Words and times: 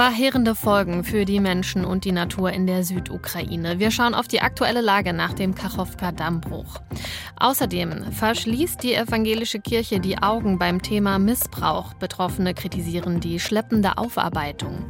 Verheerende 0.00 0.54
Folgen 0.54 1.04
für 1.04 1.26
die 1.26 1.40
Menschen 1.40 1.84
und 1.84 2.06
die 2.06 2.12
Natur 2.12 2.52
in 2.52 2.66
der 2.66 2.84
Südukraine. 2.84 3.78
Wir 3.80 3.90
schauen 3.90 4.14
auf 4.14 4.28
die 4.28 4.40
aktuelle 4.40 4.80
Lage 4.80 5.12
nach 5.12 5.34
dem 5.34 5.54
Kachowka-Dammbruch. 5.54 6.80
Außerdem 7.36 8.10
verschließt 8.10 8.82
die 8.82 8.94
evangelische 8.94 9.60
Kirche 9.60 10.00
die 10.00 10.16
Augen 10.16 10.58
beim 10.58 10.80
Thema 10.80 11.18
Missbrauch. 11.18 11.92
Betroffene 11.92 12.54
kritisieren 12.54 13.20
die 13.20 13.38
schleppende 13.38 13.98
Aufarbeitung. 13.98 14.86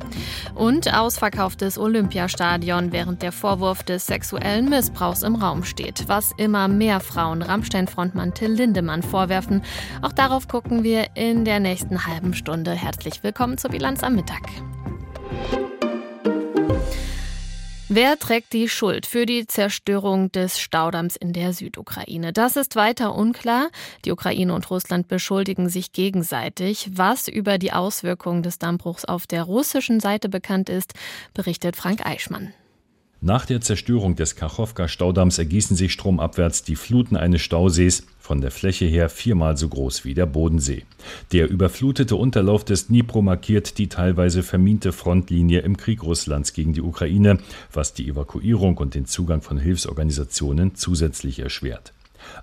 Und 0.55 0.95
ausverkauftes 0.95 1.77
Olympiastadion, 1.77 2.93
während 2.93 3.23
der 3.23 3.33
Vorwurf 3.33 3.83
des 3.83 4.07
sexuellen 4.07 4.69
Missbrauchs 4.69 5.25
im 5.25 5.35
Raum 5.35 5.65
steht. 5.65 6.05
Was 6.07 6.31
immer 6.37 6.69
mehr 6.69 7.01
Frauen 7.01 7.43
Rammstein-Frontmann 7.43 8.35
Till 8.35 8.53
Lindemann 8.53 9.03
vorwerfen. 9.03 9.63
Auch 10.03 10.13
darauf 10.13 10.47
gucken 10.47 10.85
wir 10.85 11.17
in 11.17 11.45
der 11.45 11.59
nächsten 11.59 12.07
halben 12.07 12.33
Stunde. 12.33 12.71
Herzlich 12.71 13.25
willkommen 13.25 13.59
zur 13.59 13.71
Bilanz 13.71 14.05
am 14.05 14.15
Mittag. 14.15 14.43
Wer 17.93 18.21
trägt 18.21 18.53
die 18.53 18.69
Schuld 18.69 19.05
für 19.05 19.27
die 19.27 19.49
Zerstörung 19.49 20.31
des 20.31 20.61
Staudamms 20.61 21.17
in 21.17 21.33
der 21.33 21.53
Südukraine? 21.53 22.33
Das 22.33 22.55
ist 22.55 22.77
weiter 22.77 23.17
unklar. 23.17 23.69
Die 24.05 24.13
Ukraine 24.13 24.55
und 24.55 24.71
Russland 24.71 25.09
beschuldigen 25.09 25.69
sich 25.69 25.91
gegenseitig. 25.91 26.89
Was 26.93 27.27
über 27.27 27.59
die 27.59 27.73
Auswirkungen 27.73 28.45
des 28.45 28.61
Dammbruchs 28.61 29.05
auf 29.05 29.27
der 29.27 29.43
russischen 29.43 29.99
Seite 29.99 30.29
bekannt 30.29 30.69
ist, 30.69 30.95
berichtet 31.35 31.75
Frank 31.75 32.07
Eichmann. 32.07 32.55
Nach 33.23 33.45
der 33.45 33.61
Zerstörung 33.61 34.17
des 34.17 34.35
Kachowka-Staudamms 34.35 35.37
ergießen 35.37 35.77
sich 35.77 35.93
stromabwärts 35.93 36.63
die 36.63 36.75
Fluten 36.75 37.17
eines 37.17 37.43
Stausees, 37.43 38.05
von 38.19 38.41
der 38.41 38.51
Fläche 38.51 38.87
her 38.87 39.11
viermal 39.11 39.59
so 39.59 39.69
groß 39.69 40.07
wie 40.07 40.15
der 40.15 40.25
Bodensee. 40.25 40.85
Der 41.33 41.51
überflutete 41.51 42.17
Unterlauf 42.17 42.65
des 42.65 42.87
Dnipro 42.87 43.21
markiert 43.21 43.77
die 43.77 43.89
teilweise 43.89 44.43
verminte 44.43 44.93
Frontlinie 44.93 45.61
im 45.61 45.77
Krieg 45.77 46.03
Russlands 46.03 46.55
gegen 46.55 46.73
die 46.73 46.81
Ukraine, 46.81 47.39
was 47.71 47.93
die 47.93 48.09
Evakuierung 48.09 48.79
und 48.79 48.95
den 48.95 49.05
Zugang 49.05 49.43
von 49.43 49.59
Hilfsorganisationen 49.59 50.75
zusätzlich 50.75 51.41
erschwert. 51.41 51.93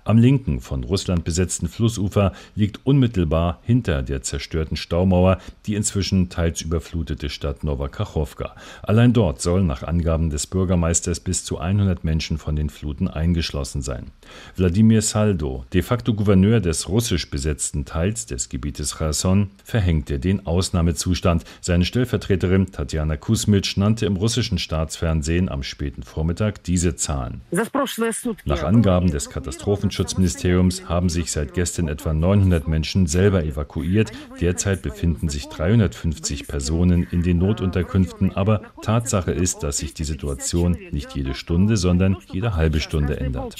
Am 0.04 0.18
linken, 0.18 0.60
von 0.60 0.84
Russland 0.84 1.24
besetzten 1.24 1.68
Flussufer 1.68 2.32
liegt 2.54 2.80
unmittelbar 2.84 3.60
hinter 3.62 4.02
der 4.02 4.22
zerstörten 4.22 4.76
Staumauer 4.76 5.38
die 5.66 5.74
inzwischen 5.74 6.28
teils 6.28 6.62
überflutete 6.62 7.28
Stadt 7.28 7.64
Novakachowka. 7.64 8.54
Allein 8.82 9.12
dort 9.12 9.40
sollen 9.40 9.66
nach 9.66 9.82
Angaben 9.82 10.30
des 10.30 10.46
Bürgermeisters 10.46 11.20
bis 11.20 11.44
zu 11.44 11.58
100 11.58 12.04
Menschen 12.04 12.38
von 12.38 12.56
den 12.56 12.70
Fluten 12.70 13.08
eingeschlossen 13.08 13.82
sein. 13.82 14.06
Wladimir 14.56 15.02
Saldo, 15.02 15.64
de 15.72 15.82
facto 15.82 16.14
Gouverneur 16.14 16.60
des 16.60 16.88
russisch 16.88 17.30
besetzten 17.30 17.84
Teils 17.84 18.26
des 18.26 18.48
Gebietes 18.48 18.98
Cherson, 18.98 19.50
verhängte 19.64 20.18
den 20.18 20.46
Ausnahmezustand. 20.46 21.44
Seine 21.60 21.84
Stellvertreterin 21.84 22.72
Tatjana 22.72 23.16
Kusmitsch 23.16 23.76
nannte 23.76 24.06
im 24.06 24.16
russischen 24.16 24.58
Staatsfernsehen 24.58 25.48
am 25.48 25.62
späten 25.62 26.02
Vormittag 26.02 26.62
diese 26.64 26.96
Zahlen. 26.96 27.40
Nach 28.44 28.62
Angaben 28.62 29.10
des 29.10 29.30
Katastrophen 29.30 29.77
Katastrophenschutzministeriums 29.78 30.88
haben 30.88 31.08
sich 31.08 31.30
seit 31.30 31.54
gestern 31.54 31.86
etwa 31.86 32.12
900 32.12 32.66
Menschen 32.66 33.06
selber 33.06 33.44
evakuiert. 33.44 34.10
Derzeit 34.40 34.82
befinden 34.82 35.28
sich 35.28 35.46
350 35.46 36.48
Personen 36.48 37.06
in 37.10 37.22
den 37.22 37.38
Notunterkünften, 37.38 38.32
aber 38.34 38.62
Tatsache 38.82 39.30
ist, 39.30 39.62
dass 39.62 39.78
sich 39.78 39.94
die 39.94 40.04
Situation 40.04 40.76
nicht 40.90 41.14
jede 41.14 41.34
Stunde, 41.34 41.76
sondern 41.76 42.16
jede 42.32 42.56
halbe 42.56 42.80
Stunde 42.80 43.20
ändert. 43.20 43.54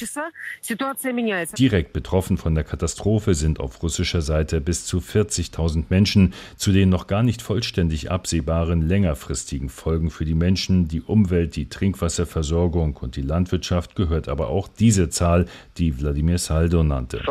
Direkt 1.58 1.92
betroffen 1.92 2.36
von 2.36 2.54
der 2.54 2.64
Katastrophe 2.64 3.34
sind 3.34 3.60
auf 3.60 3.80
russischer 3.82 4.22
Seite 4.22 4.60
bis 4.60 4.86
zu 4.86 4.98
40.000 4.98 5.84
Menschen, 5.88 6.34
zu 6.56 6.72
den 6.72 6.88
noch 6.88 7.06
gar 7.06 7.22
nicht 7.22 7.42
vollständig 7.42 8.10
absehbaren 8.10 8.82
längerfristigen 8.82 9.68
Folgen 9.68 10.10
für 10.10 10.24
die 10.24 10.34
Menschen, 10.34 10.88
die 10.88 11.00
Umwelt, 11.00 11.54
die 11.54 11.68
Trinkwasserversorgung 11.68 12.96
und 12.96 13.14
die 13.14 13.22
Landwirtschaft 13.22 13.94
gehört 13.94 14.28
aber 14.28 14.48
auch 14.48 14.68
diese 14.68 15.10
Zahl, 15.10 15.46
die 15.76 15.97
Wladimir 16.00 16.38
Saldo 16.38 16.82
nannte. 16.82 17.22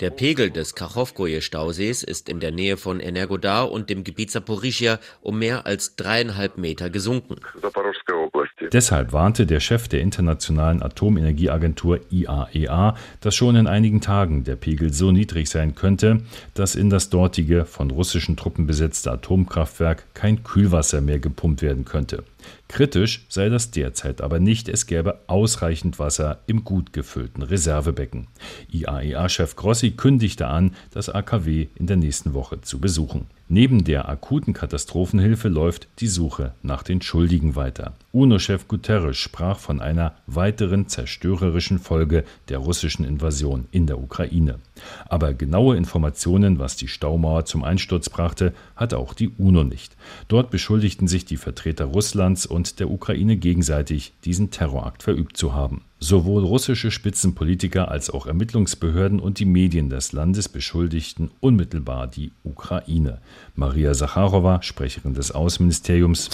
Der 0.00 0.10
Pegel 0.10 0.50
des 0.50 0.74
Kachowkoje-Stausees 0.74 2.02
ist 2.02 2.28
in 2.28 2.40
der 2.40 2.52
Nähe 2.52 2.76
von 2.76 3.00
Energodar 3.00 3.70
und 3.70 3.90
dem 3.90 4.04
Gebiet 4.04 4.30
Saporischia 4.30 4.98
um 5.20 5.38
mehr 5.38 5.66
als 5.66 5.96
dreieinhalb 5.96 6.58
Meter 6.58 6.90
gesunken. 6.90 7.36
Deshalb 8.72 9.12
warnte 9.12 9.46
der 9.46 9.60
Chef 9.60 9.88
der 9.88 10.00
Internationalen 10.00 10.82
Atomenergieagentur 10.82 12.00
IAEA, 12.10 12.90
e 12.90 12.98
dass 13.20 13.34
schon 13.34 13.56
in 13.56 13.66
einigen 13.66 14.00
Tagen 14.00 14.44
der 14.44 14.56
Pegel 14.56 14.92
so 14.92 15.12
niedrig 15.12 15.48
sein 15.48 15.74
könnte, 15.74 16.22
dass 16.54 16.74
in 16.74 16.90
das 16.90 17.10
dortige 17.10 17.64
von 17.64 17.90
russischen 17.90 18.36
Truppen 18.36 18.66
besetzte 18.66 19.12
Atomkraftwerk 19.12 20.04
kein 20.14 20.42
Kühlwasser 20.42 21.00
mehr 21.00 21.18
gepumpt 21.18 21.62
werden 21.62 21.84
könnte. 21.84 22.24
Kritisch 22.68 23.26
sei 23.28 23.48
das 23.48 23.70
derzeit 23.70 24.20
aber 24.20 24.40
nicht, 24.40 24.68
es 24.68 24.86
gäbe 24.86 25.20
ausreichend 25.26 25.98
Wasser 25.98 26.40
im 26.46 26.64
gut 26.64 26.92
gefüllten 26.92 27.42
Reservebecken. 27.42 28.28
IAEA-Chef 28.70 29.56
Grossi 29.56 29.92
kündigte 29.92 30.46
an, 30.46 30.72
das 30.90 31.08
AKW 31.08 31.68
in 31.74 31.86
der 31.86 31.96
nächsten 31.96 32.34
Woche 32.34 32.60
zu 32.60 32.80
besuchen. 32.80 33.26
Neben 33.48 33.84
der 33.84 34.08
akuten 34.08 34.54
Katastrophenhilfe 34.54 35.48
läuft 35.48 35.86
die 36.00 36.08
Suche 36.08 36.52
nach 36.62 36.82
den 36.82 37.00
Schuldigen 37.00 37.54
weiter. 37.54 37.94
UNO-Chef 38.12 38.66
Guterres 38.66 39.16
sprach 39.16 39.58
von 39.58 39.80
einer 39.80 40.14
weiteren 40.26 40.88
zerstörerischen 40.88 41.78
Folge 41.78 42.24
der 42.48 42.58
russischen 42.58 43.04
Invasion 43.04 43.66
in 43.70 43.86
der 43.86 44.00
Ukraine. 44.00 44.58
Aber 45.08 45.34
genaue 45.34 45.76
Informationen, 45.76 46.58
was 46.58 46.76
die 46.76 46.88
Staumauer 46.88 47.44
zum 47.44 47.64
Einsturz 47.64 48.08
brachte, 48.08 48.52
hat 48.74 48.94
auch 48.94 49.14
die 49.14 49.30
UNO 49.38 49.64
nicht. 49.64 49.96
Dort 50.28 50.50
beschuldigten 50.50 51.08
sich 51.08 51.24
die 51.24 51.36
Vertreter 51.36 51.86
Russlands 51.86 52.46
und 52.46 52.80
der 52.80 52.90
Ukraine 52.90 53.36
gegenseitig, 53.36 54.12
diesen 54.24 54.50
Terrorakt 54.50 55.02
verübt 55.02 55.36
zu 55.36 55.54
haben. 55.54 55.82
Sowohl 55.98 56.44
russische 56.44 56.90
Spitzenpolitiker 56.90 57.90
als 57.90 58.10
auch 58.10 58.26
Ermittlungsbehörden 58.26 59.18
und 59.18 59.38
die 59.38 59.46
Medien 59.46 59.88
des 59.88 60.12
Landes 60.12 60.46
beschuldigten 60.46 61.30
unmittelbar 61.40 62.06
die 62.06 62.32
Ukraine. 62.44 63.22
Maria 63.54 63.94
Sacharowa, 63.94 64.60
Sprecherin 64.60 65.14
des 65.14 65.32
Außenministeriums. 65.32 66.28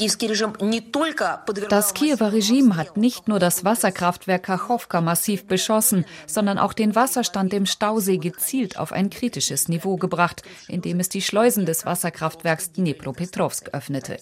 Das 1.68 1.94
Kiewer 1.94 2.32
Regime 2.32 2.76
hat 2.76 2.96
nicht 2.96 3.28
nur 3.28 3.38
das 3.38 3.64
Wasserkraftwerk 3.64 4.42
Kachowka 4.42 5.00
massiv 5.00 5.46
beschossen, 5.46 6.06
sondern 6.26 6.58
auch 6.58 6.72
den 6.72 6.96
Wasserstand 6.96 7.54
im 7.54 7.66
Stausee 7.66 8.18
gezielt 8.18 8.76
auf 8.80 8.90
ein 8.90 9.10
kritisches 9.10 9.68
Niveau 9.68 9.96
gebracht, 9.96 10.42
indem 10.66 10.98
es 10.98 11.08
die 11.08 11.22
Schleusen 11.22 11.66
des 11.66 11.86
Wasserkraftwerks 11.86 12.72
Dnipropetrovsk 12.72 13.68
öffnete. 13.72 14.16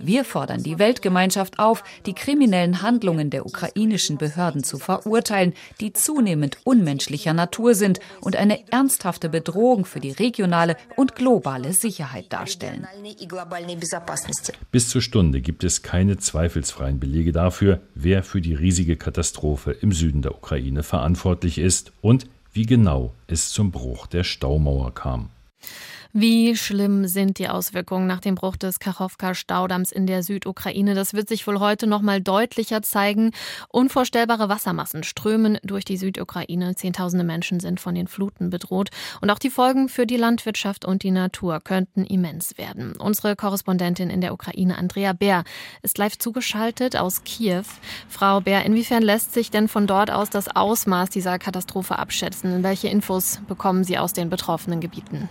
Wir 0.00 0.24
fordern 0.24 0.64
die 0.64 0.80
Weltgemeinschaft 0.80 1.60
auf, 1.60 1.84
die 2.06 2.14
kriminellen 2.14 2.82
Handlungen 2.82 3.30
der 3.30 3.46
ukrainischen 3.46 4.18
Behörden 4.18 4.64
zu 4.64 4.79
verurteilen, 4.80 5.54
die 5.80 5.92
zunehmend 5.92 6.58
unmenschlicher 6.64 7.32
Natur 7.32 7.74
sind 7.74 8.00
und 8.20 8.36
eine 8.36 8.68
ernsthafte 8.72 9.28
Bedrohung 9.28 9.84
für 9.84 10.00
die 10.00 10.10
regionale 10.10 10.76
und 10.96 11.14
globale 11.14 11.72
Sicherheit 11.72 12.32
darstellen. 12.32 12.86
Bis 14.72 14.88
zur 14.88 15.02
Stunde 15.02 15.40
gibt 15.40 15.64
es 15.64 15.82
keine 15.82 16.16
zweifelsfreien 16.18 16.98
Belege 16.98 17.32
dafür, 17.32 17.80
wer 17.94 18.22
für 18.22 18.40
die 18.40 18.54
riesige 18.54 18.96
Katastrophe 18.96 19.72
im 19.72 19.92
Süden 19.92 20.22
der 20.22 20.34
Ukraine 20.34 20.82
verantwortlich 20.82 21.58
ist 21.58 21.92
und 22.00 22.26
wie 22.52 22.66
genau 22.66 23.14
es 23.26 23.50
zum 23.50 23.70
Bruch 23.70 24.06
der 24.06 24.24
Staumauer 24.24 24.92
kam. 24.94 25.30
Wie 26.12 26.56
schlimm 26.56 27.06
sind 27.06 27.38
die 27.38 27.48
Auswirkungen 27.48 28.08
nach 28.08 28.18
dem 28.18 28.34
Bruch 28.34 28.56
des 28.56 28.80
Kachowka-Staudamms 28.80 29.92
in 29.92 30.08
der 30.08 30.24
Südukraine? 30.24 30.96
Das 30.96 31.14
wird 31.14 31.28
sich 31.28 31.46
wohl 31.46 31.60
heute 31.60 31.86
noch 31.86 32.02
mal 32.02 32.20
deutlicher 32.20 32.82
zeigen. 32.82 33.30
Unvorstellbare 33.68 34.48
Wassermassen 34.48 35.04
strömen 35.04 35.58
durch 35.62 35.84
die 35.84 35.96
Südukraine. 35.96 36.74
Zehntausende 36.74 37.24
Menschen 37.24 37.60
sind 37.60 37.78
von 37.78 37.94
den 37.94 38.08
Fluten 38.08 38.50
bedroht. 38.50 38.90
Und 39.20 39.30
auch 39.30 39.38
die 39.38 39.50
Folgen 39.50 39.88
für 39.88 40.04
die 40.04 40.16
Landwirtschaft 40.16 40.84
und 40.84 41.04
die 41.04 41.12
Natur 41.12 41.60
könnten 41.60 42.04
immens 42.04 42.58
werden. 42.58 42.96
Unsere 42.96 43.36
Korrespondentin 43.36 44.10
in 44.10 44.20
der 44.20 44.32
Ukraine, 44.32 44.78
Andrea 44.78 45.12
Bär, 45.12 45.44
ist 45.82 45.96
live 45.96 46.18
zugeschaltet 46.18 46.96
aus 46.96 47.22
Kiew. 47.22 47.62
Frau 48.08 48.40
Bär, 48.40 48.64
inwiefern 48.64 49.04
lässt 49.04 49.32
sich 49.32 49.52
denn 49.52 49.68
von 49.68 49.86
dort 49.86 50.10
aus 50.10 50.28
das 50.28 50.48
Ausmaß 50.48 51.10
dieser 51.10 51.38
Katastrophe 51.38 52.00
abschätzen? 52.00 52.64
Welche 52.64 52.88
Infos 52.88 53.40
bekommen 53.46 53.84
Sie 53.84 53.96
aus 53.96 54.12
den 54.12 54.28
betroffenen 54.28 54.80
Gebieten? 54.80 55.28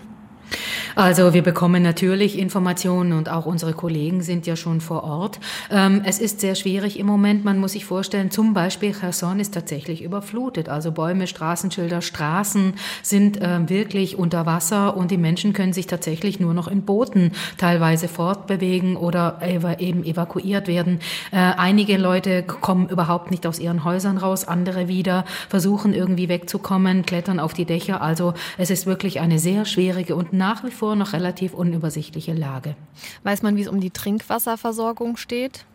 Also 0.95 1.33
wir 1.33 1.43
bekommen 1.43 1.83
natürlich 1.83 2.37
Informationen 2.37 3.13
und 3.13 3.29
auch 3.29 3.45
unsere 3.45 3.73
Kollegen 3.73 4.21
sind 4.21 4.47
ja 4.47 4.55
schon 4.55 4.81
vor 4.81 5.03
Ort. 5.03 5.39
Ähm, 5.71 6.01
es 6.05 6.19
ist 6.19 6.41
sehr 6.41 6.55
schwierig 6.55 6.99
im 6.99 7.05
Moment. 7.05 7.45
Man 7.45 7.59
muss 7.59 7.73
sich 7.73 7.85
vorstellen, 7.85 8.31
zum 8.31 8.53
Beispiel 8.53 8.93
Cherson 8.93 9.39
ist 9.39 9.53
tatsächlich 9.53 10.03
überflutet. 10.03 10.69
Also 10.69 10.91
Bäume, 10.91 11.27
Straßenschilder, 11.27 12.01
Straßen 12.01 12.73
sind 13.01 13.41
äh, 13.41 13.69
wirklich 13.69 14.17
unter 14.17 14.45
Wasser 14.45 14.97
und 14.97 15.11
die 15.11 15.17
Menschen 15.17 15.53
können 15.53 15.73
sich 15.73 15.87
tatsächlich 15.87 16.39
nur 16.39 16.53
noch 16.53 16.67
in 16.67 16.83
Booten 16.83 17.31
teilweise 17.57 18.07
fortbewegen 18.07 18.95
oder 18.95 19.39
eben 19.79 20.03
evakuiert 20.03 20.67
werden. 20.67 20.99
Äh, 21.31 21.37
einige 21.37 21.97
Leute 21.97 22.43
kommen 22.43 22.89
überhaupt 22.89 23.31
nicht 23.31 23.45
aus 23.45 23.59
ihren 23.59 23.83
Häusern 23.83 24.17
raus, 24.17 24.47
andere 24.47 24.87
wieder 24.87 25.25
versuchen 25.47 25.93
irgendwie 25.93 26.29
wegzukommen, 26.29 27.05
klettern 27.05 27.39
auf 27.39 27.53
die 27.53 27.65
Dächer. 27.65 28.01
Also 28.01 28.33
es 28.57 28.69
ist 28.69 28.85
wirklich 28.85 29.19
eine 29.19 29.39
sehr 29.39 29.65
schwierige 29.65 30.15
und 30.15 30.33
nach 30.39 30.63
wie 30.63 30.71
vor 30.71 30.95
noch 30.95 31.13
relativ 31.13 31.53
unübersichtliche 31.53 32.33
Lage. 32.33 32.75
Weiß 33.23 33.43
man, 33.43 33.55
wie 33.57 33.61
es 33.61 33.67
um 33.67 33.79
die 33.79 33.91
Trinkwasserversorgung 33.91 35.17
steht? 35.17 35.65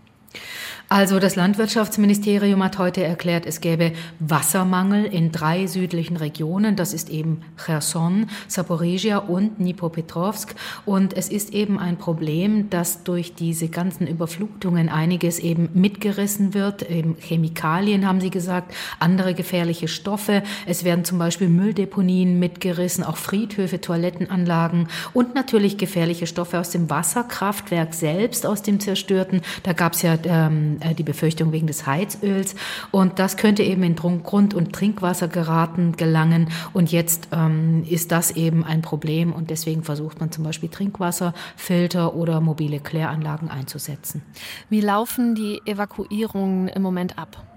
Also 0.91 1.19
das 1.19 1.35
Landwirtschaftsministerium 1.35 2.63
hat 2.63 2.79
heute 2.79 3.03
erklärt, 3.03 3.47
es 3.47 3.61
gäbe 3.63 3.93
Wassermangel 4.21 5.07
in 5.07 5.33
drei 5.33 5.67
südlichen 5.67 6.17
Regionen. 6.17 6.77
Das 6.77 6.93
ist 6.93 7.09
eben 7.09 7.41
Cherson, 7.57 8.27
Saporizhia 8.49 9.19
und 9.19 9.59
Dnipropetrovsk. 9.59 10.55
Und 10.85 11.17
es 11.17 11.31
ist 11.31 11.55
eben 11.55 11.79
ein 11.79 11.97
Problem, 11.97 12.69
dass 12.69 13.03
durch 13.03 13.35
diese 13.35 13.69
ganzen 13.69 14.07
Überflutungen 14.07 14.91
einiges 14.91 15.39
eben 15.39 15.71
mitgerissen 15.73 16.53
wird. 16.53 16.89
Eben 16.89 17.17
Chemikalien 17.19 18.07
haben 18.07 18.21
sie 18.21 18.31
gesagt, 18.31 18.75
andere 19.01 19.33
gefährliche 19.35 19.89
Stoffe. 19.89 20.43
Es 20.67 20.85
werden 20.85 21.05
zum 21.05 21.19
Beispiel 21.19 21.49
Mülldeponien 21.49 22.39
mitgerissen, 22.39 23.05
auch 23.05 23.17
Friedhöfe, 23.17 23.81
Toilettenanlagen 23.81 24.89
und 25.15 25.35
natürlich 25.35 25.79
gefährliche 25.79 26.27
Stoffe 26.27 26.61
aus 26.61 26.71
dem 26.71 26.91
Wasserkraftwerk 26.91 27.95
selbst, 27.95 28.45
aus 28.45 28.63
dem 28.63 28.81
zerstörten. 28.81 29.41
Da 29.63 29.73
gab 29.73 29.95
es 29.95 30.03
ja 30.03 30.19
ähm, 30.29 30.79
äh, 30.81 30.95
die 30.95 31.03
Befürchtung 31.03 31.53
wegen 31.53 31.67
des 31.67 31.87
Heizöls. 31.87 32.55
Und 32.91 33.19
das 33.19 33.37
könnte 33.37 33.63
eben 33.63 33.83
in 33.83 33.97
Grund- 33.97 34.55
und 34.55 34.73
Trinkwasser 34.73 35.29
geraten, 35.29 35.93
gelangen. 35.97 36.49
Und 36.73 36.93
jetzt 36.93 37.29
ähm, 37.33 37.85
ist 37.89 38.13
das 38.13 38.31
eben 38.33 38.65
ein 38.65 38.83
Problem. 38.83 39.33
Und 39.33 39.51
deswegen 39.51 39.83
versucht 39.83 40.21
man 40.21 40.31
zum 40.31 40.45
Beispiel 40.45 40.69
Trinkwasserfilter 40.69 42.15
oder 42.15 42.41
mobile 42.41 42.81
Kläranlagen 42.81 43.51
einzusetzen. 43.51 44.23
Wie 44.69 44.81
laufen 44.81 45.35
die 45.35 45.61
Evakuierungen 45.65 46.69
im 46.69 46.83
Moment 46.83 47.19
ab? 47.19 47.54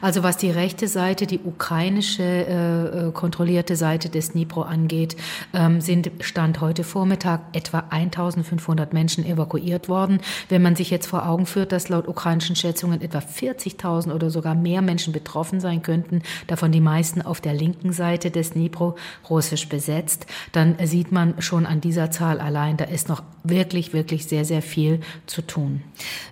Also 0.00 0.22
was 0.22 0.36
die 0.36 0.50
rechte 0.50 0.88
Seite, 0.88 1.26
die 1.26 1.40
ukrainische 1.40 2.22
äh, 2.22 3.08
äh, 3.08 3.12
kontrollierte 3.12 3.76
Seite 3.76 4.08
des 4.08 4.32
Dnipro 4.32 4.62
angeht, 4.62 5.16
ähm, 5.52 5.80
sind 5.80 6.10
Stand 6.20 6.60
heute 6.60 6.84
Vormittag 6.84 7.40
etwa 7.52 7.84
1500 7.90 8.92
Menschen 8.92 9.24
evakuiert 9.24 9.88
worden. 9.88 10.20
Wenn 10.48 10.62
man 10.62 10.76
sich 10.76 10.90
jetzt 10.90 11.06
vor 11.06 11.28
Augen 11.28 11.46
führt, 11.46 11.72
dass 11.72 11.88
laut 11.88 12.08
ukrainischen 12.08 12.56
Schätzungen 12.56 13.00
etwa 13.00 13.18
40.000 13.18 14.12
oder 14.12 14.30
sogar 14.30 14.54
mehr 14.54 14.82
Menschen 14.82 15.12
betroffen 15.12 15.60
sein 15.60 15.82
könnten, 15.82 16.22
davon 16.46 16.72
die 16.72 16.80
meisten 16.80 17.22
auf 17.22 17.40
der 17.40 17.54
linken 17.54 17.92
Seite 17.92 18.30
des 18.30 18.52
Dnipro 18.52 18.96
russisch 19.28 19.68
besetzt, 19.68 20.26
dann 20.52 20.76
sieht 20.84 21.12
man 21.12 21.40
schon 21.40 21.66
an 21.66 21.80
dieser 21.80 22.10
Zahl 22.10 22.40
allein, 22.40 22.76
da 22.76 22.84
ist 22.84 23.08
noch 23.08 23.22
wirklich, 23.44 23.92
wirklich 23.92 24.26
sehr, 24.26 24.44
sehr 24.44 24.62
viel 24.62 25.00
zu 25.26 25.42
tun. 25.42 25.82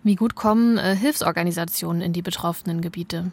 Wie 0.03 0.17
gut 0.17 0.35
kommen 0.35 0.79
äh, 0.79 0.97
Hilfsorganisationen 0.97 2.03
in 2.03 2.13
die 2.13 2.23
betroffenen 2.23 2.81
Gebiete? 2.81 3.30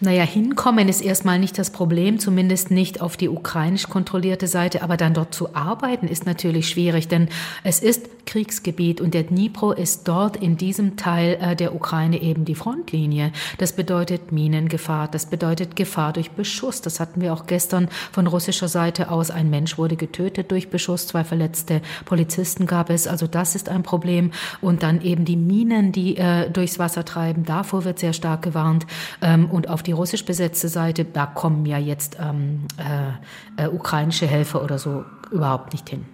Naja, 0.00 0.24
hinkommen 0.24 0.88
ist 0.88 1.00
erstmal 1.00 1.38
nicht 1.38 1.58
das 1.58 1.70
Problem, 1.70 2.18
zumindest 2.18 2.70
nicht 2.70 3.00
auf 3.00 3.16
die 3.16 3.28
ukrainisch 3.28 3.88
kontrollierte 3.88 4.48
Seite, 4.48 4.82
aber 4.82 4.96
dann 4.96 5.14
dort 5.14 5.34
zu 5.34 5.54
arbeiten 5.54 6.08
ist 6.08 6.26
natürlich 6.26 6.68
schwierig, 6.68 7.08
denn 7.08 7.28
es 7.62 7.80
ist 7.80 8.26
Kriegsgebiet 8.26 9.00
und 9.00 9.14
der 9.14 9.24
Dnipro 9.24 9.72
ist 9.72 10.08
dort 10.08 10.36
in 10.36 10.56
diesem 10.56 10.96
Teil 10.96 11.38
äh, 11.40 11.56
der 11.56 11.74
Ukraine 11.74 12.20
eben 12.20 12.44
die 12.44 12.54
Frontlinie. 12.54 13.32
Das 13.58 13.72
bedeutet 13.72 14.32
Minengefahr, 14.32 15.08
das 15.08 15.26
bedeutet 15.26 15.76
Gefahr 15.76 16.12
durch 16.12 16.30
Beschuss. 16.30 16.80
Das 16.80 17.00
hatten 17.00 17.20
wir 17.20 17.32
auch 17.32 17.46
gestern 17.46 17.88
von 18.12 18.26
russischer 18.26 18.68
Seite 18.68 19.10
aus. 19.10 19.30
Ein 19.30 19.50
Mensch 19.50 19.78
wurde 19.78 19.96
getötet 19.96 20.50
durch 20.50 20.70
Beschuss, 20.70 21.06
zwei 21.06 21.24
verletzte 21.24 21.82
Polizisten 22.04 22.66
gab 22.66 22.90
es. 22.90 23.06
Also 23.06 23.26
das 23.26 23.54
ist 23.54 23.68
ein 23.68 23.82
Problem. 23.82 24.32
Und 24.60 24.82
dann 24.82 25.02
eben 25.02 25.24
die 25.24 25.36
Minen, 25.36 25.92
die 25.92 26.16
äh, 26.16 26.50
durchs 26.50 26.78
Wasser 26.78 27.04
treiben, 27.04 27.44
davor 27.44 27.84
wird 27.84 27.98
sehr 27.98 28.12
stark 28.12 28.42
gewarnt. 28.42 28.86
Ähm, 29.34 29.50
und 29.50 29.68
auf 29.68 29.82
die 29.82 29.92
russisch 29.92 30.24
besetzte 30.24 30.68
Seite, 30.68 31.04
da 31.04 31.26
kommen 31.26 31.66
ja 31.66 31.78
jetzt 31.78 32.16
ähm, 32.20 32.66
äh, 32.78 33.64
äh, 33.64 33.68
ukrainische 33.68 34.26
Helfer 34.26 34.62
oder 34.62 34.78
so 34.78 35.04
überhaupt 35.30 35.72
nicht 35.72 35.88
hin. 35.88 36.04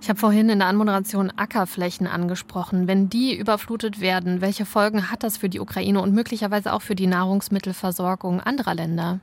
Ich 0.00 0.08
habe 0.08 0.18
vorhin 0.18 0.48
in 0.48 0.58
der 0.58 0.68
Anmoderation 0.68 1.32
Ackerflächen 1.36 2.06
angesprochen. 2.06 2.88
Wenn 2.88 3.08
die 3.08 3.36
überflutet 3.36 4.00
werden, 4.00 4.40
welche 4.40 4.64
Folgen 4.64 5.10
hat 5.10 5.22
das 5.22 5.36
für 5.36 5.48
die 5.48 5.60
Ukraine 5.60 6.00
und 6.00 6.14
möglicherweise 6.14 6.72
auch 6.72 6.82
für 6.82 6.94
die 6.94 7.06
Nahrungsmittelversorgung 7.06 8.40
anderer 8.40 8.74
Länder? 8.74 9.20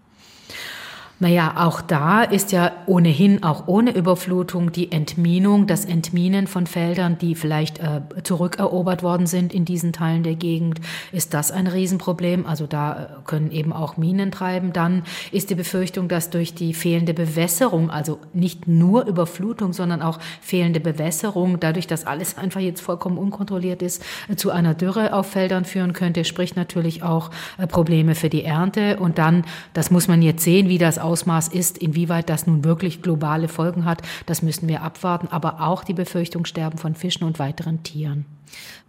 Naja, 1.21 1.55
auch 1.57 1.81
da 1.81 2.23
ist 2.23 2.53
ja 2.53 2.71
ohnehin 2.85 3.43
auch 3.43 3.67
ohne 3.67 3.93
Überflutung 3.93 4.71
die 4.71 4.93
Entminung, 4.93 5.67
das 5.67 5.83
Entminen 5.83 6.47
von 6.47 6.65
Feldern, 6.65 7.17
die 7.17 7.35
vielleicht 7.35 7.79
äh, 7.79 7.99
zurückerobert 8.23 9.03
worden 9.03 9.27
sind 9.27 9.53
in 9.53 9.65
diesen 9.65 9.91
Teilen 9.91 10.23
der 10.23 10.35
Gegend, 10.35 10.79
ist 11.11 11.33
das 11.33 11.51
ein 11.51 11.67
Riesenproblem. 11.67 12.45
Also 12.45 12.67
da 12.67 12.93
äh, 12.93 13.07
können 13.25 13.51
eben 13.51 13.73
auch 13.73 13.97
Minen 13.97 14.31
treiben. 14.31 14.71
Dann 14.71 15.03
ist 15.33 15.49
die 15.49 15.55
Befürchtung, 15.55 16.07
dass 16.07 16.29
durch 16.29 16.55
die 16.55 16.73
fehlende 16.73 17.13
Bewässerung, 17.13 17.89
also 17.89 18.19
nicht 18.31 18.69
nur 18.69 19.05
Überflutung, 19.05 19.73
sondern 19.73 20.01
auch 20.01 20.19
fehlende 20.39 20.79
Bewässerung, 20.79 21.59
dadurch, 21.59 21.87
dass 21.87 22.07
alles 22.07 22.37
einfach 22.37 22.61
jetzt 22.61 22.79
vollkommen 22.79 23.17
unkontrolliert 23.17 23.81
ist, 23.81 24.05
äh, 24.29 24.37
zu 24.37 24.51
einer 24.51 24.73
Dürre 24.73 25.11
auf 25.11 25.27
Feldern 25.27 25.65
führen 25.65 25.91
könnte, 25.91 26.23
spricht 26.23 26.55
natürlich 26.55 27.03
auch 27.03 27.29
äh, 27.57 27.67
Probleme 27.67 28.15
für 28.15 28.29
die 28.29 28.45
Ernte. 28.45 28.99
Und 28.99 29.17
dann, 29.17 29.43
das 29.73 29.91
muss 29.91 30.07
man 30.07 30.21
jetzt 30.21 30.45
sehen, 30.45 30.69
wie 30.69 30.77
das 30.77 30.97
Ausmaß 31.09 31.47
ist, 31.47 31.79
inwieweit 31.79 32.29
das 32.29 32.45
nun 32.45 32.63
wirklich 32.63 33.01
globale 33.01 33.47
Folgen 33.47 33.85
hat, 33.85 34.03
das 34.27 34.43
müssen 34.43 34.67
wir 34.67 34.83
abwarten. 34.83 35.27
Aber 35.31 35.61
auch 35.61 35.83
die 35.83 35.95
Befürchtung 35.95 36.45
Sterben 36.45 36.77
von 36.77 36.93
Fischen 36.93 37.25
und 37.25 37.39
weiteren 37.39 37.81
Tieren. 37.81 38.25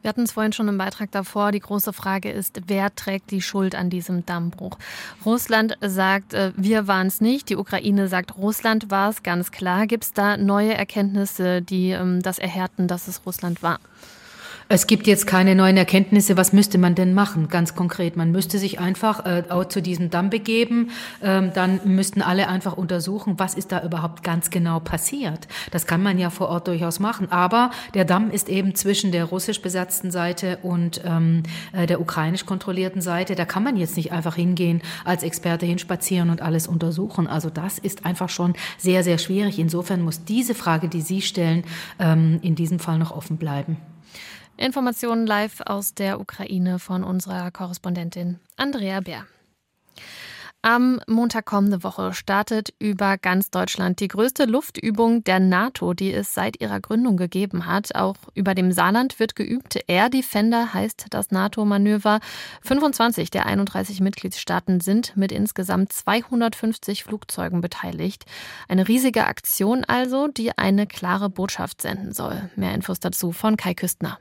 Wir 0.02 0.08
hatten 0.08 0.22
es 0.22 0.32
vorhin 0.32 0.52
schon 0.52 0.68
im 0.68 0.76
Beitrag 0.78 1.10
davor. 1.10 1.52
Die 1.52 1.60
große 1.60 1.92
Frage 1.92 2.30
ist, 2.30 2.60
wer 2.66 2.94
trägt 2.94 3.30
die 3.30 3.42
Schuld 3.42 3.74
an 3.74 3.88
diesem 3.90 4.24
Dammbruch? 4.26 4.78
Russland 5.24 5.76
sagt, 5.80 6.34
äh, 6.34 6.52
wir 6.56 6.86
waren 6.86 7.06
es 7.06 7.20
nicht. 7.20 7.48
Die 7.48 7.56
Ukraine 7.56 8.08
sagt, 8.08 8.36
Russland 8.36 8.90
war 8.90 9.10
es, 9.10 9.22
ganz 9.22 9.50
klar. 9.50 9.86
Gibt 9.86 10.04
es 10.04 10.12
da 10.12 10.36
neue 10.36 10.74
Erkenntnisse, 10.74 11.62
die 11.62 11.90
ähm, 11.90 12.22
das 12.22 12.38
erhärten, 12.38 12.86
dass 12.86 13.08
es 13.08 13.22
Russland 13.24 13.62
war? 13.62 13.78
Es 14.72 14.86
gibt 14.86 15.08
jetzt 15.08 15.26
keine 15.26 15.56
neuen 15.56 15.76
Erkenntnisse. 15.76 16.36
Was 16.36 16.52
müsste 16.52 16.78
man 16.78 16.94
denn 16.94 17.12
machen? 17.12 17.48
Ganz 17.48 17.74
konkret. 17.74 18.16
Man 18.16 18.30
müsste 18.30 18.56
sich 18.56 18.78
einfach 18.78 19.26
äh, 19.26 19.68
zu 19.68 19.82
diesem 19.82 20.10
Damm 20.10 20.30
begeben. 20.30 20.92
Ähm, 21.20 21.50
dann 21.52 21.80
müssten 21.82 22.22
alle 22.22 22.46
einfach 22.46 22.76
untersuchen, 22.76 23.34
was 23.40 23.54
ist 23.54 23.72
da 23.72 23.82
überhaupt 23.82 24.22
ganz 24.22 24.48
genau 24.50 24.78
passiert. 24.78 25.48
Das 25.72 25.88
kann 25.88 26.04
man 26.04 26.20
ja 26.20 26.30
vor 26.30 26.50
Ort 26.50 26.68
durchaus 26.68 27.00
machen. 27.00 27.32
Aber 27.32 27.72
der 27.94 28.04
Damm 28.04 28.30
ist 28.30 28.48
eben 28.48 28.76
zwischen 28.76 29.10
der 29.10 29.24
russisch 29.24 29.60
besatzten 29.60 30.12
Seite 30.12 30.60
und 30.62 31.02
ähm, 31.04 31.42
äh, 31.72 31.88
der 31.88 32.00
ukrainisch 32.00 32.46
kontrollierten 32.46 33.00
Seite. 33.00 33.34
Da 33.34 33.46
kann 33.46 33.64
man 33.64 33.76
jetzt 33.76 33.96
nicht 33.96 34.12
einfach 34.12 34.36
hingehen, 34.36 34.82
als 35.04 35.24
Experte 35.24 35.66
hinspazieren 35.66 36.30
und 36.30 36.42
alles 36.42 36.68
untersuchen. 36.68 37.26
Also 37.26 37.50
das 37.50 37.80
ist 37.80 38.06
einfach 38.06 38.28
schon 38.28 38.54
sehr, 38.78 39.02
sehr 39.02 39.18
schwierig. 39.18 39.58
Insofern 39.58 40.00
muss 40.00 40.24
diese 40.24 40.54
Frage, 40.54 40.88
die 40.88 41.00
Sie 41.00 41.22
stellen, 41.22 41.64
ähm, 41.98 42.38
in 42.42 42.54
diesem 42.54 42.78
Fall 42.78 42.98
noch 42.98 43.10
offen 43.10 43.36
bleiben. 43.36 43.78
Informationen 44.60 45.26
live 45.26 45.62
aus 45.64 45.94
der 45.94 46.20
Ukraine 46.20 46.78
von 46.78 47.02
unserer 47.02 47.50
Korrespondentin 47.50 48.40
Andrea 48.56 49.00
Bär. 49.00 49.24
Am 50.60 51.00
Montag 51.06 51.46
kommende 51.46 51.82
Woche 51.82 52.12
startet 52.12 52.74
über 52.78 53.16
ganz 53.16 53.50
Deutschland 53.50 53.98
die 54.00 54.08
größte 54.08 54.44
Luftübung 54.44 55.24
der 55.24 55.40
NATO, 55.40 55.94
die 55.94 56.12
es 56.12 56.34
seit 56.34 56.60
ihrer 56.60 56.80
Gründung 56.80 57.16
gegeben 57.16 57.64
hat. 57.64 57.94
Auch 57.94 58.16
über 58.34 58.54
dem 58.54 58.70
Saarland 58.70 59.18
wird 59.18 59.34
geübt. 59.34 59.78
Air 59.86 60.10
Defender 60.10 60.74
heißt 60.74 61.06
das 61.08 61.30
NATO-Manöver. 61.30 62.20
25 62.60 63.30
der 63.30 63.46
31 63.46 64.02
Mitgliedstaaten 64.02 64.80
sind 64.80 65.16
mit 65.16 65.32
insgesamt 65.32 65.94
250 65.94 67.04
Flugzeugen 67.04 67.62
beteiligt. 67.62 68.26
Eine 68.68 68.86
riesige 68.86 69.26
Aktion 69.26 69.86
also, 69.86 70.28
die 70.28 70.58
eine 70.58 70.86
klare 70.86 71.30
Botschaft 71.30 71.80
senden 71.80 72.12
soll. 72.12 72.50
Mehr 72.56 72.74
Infos 72.74 73.00
dazu 73.00 73.32
von 73.32 73.56
Kai 73.56 73.72
Küstner. 73.72 74.18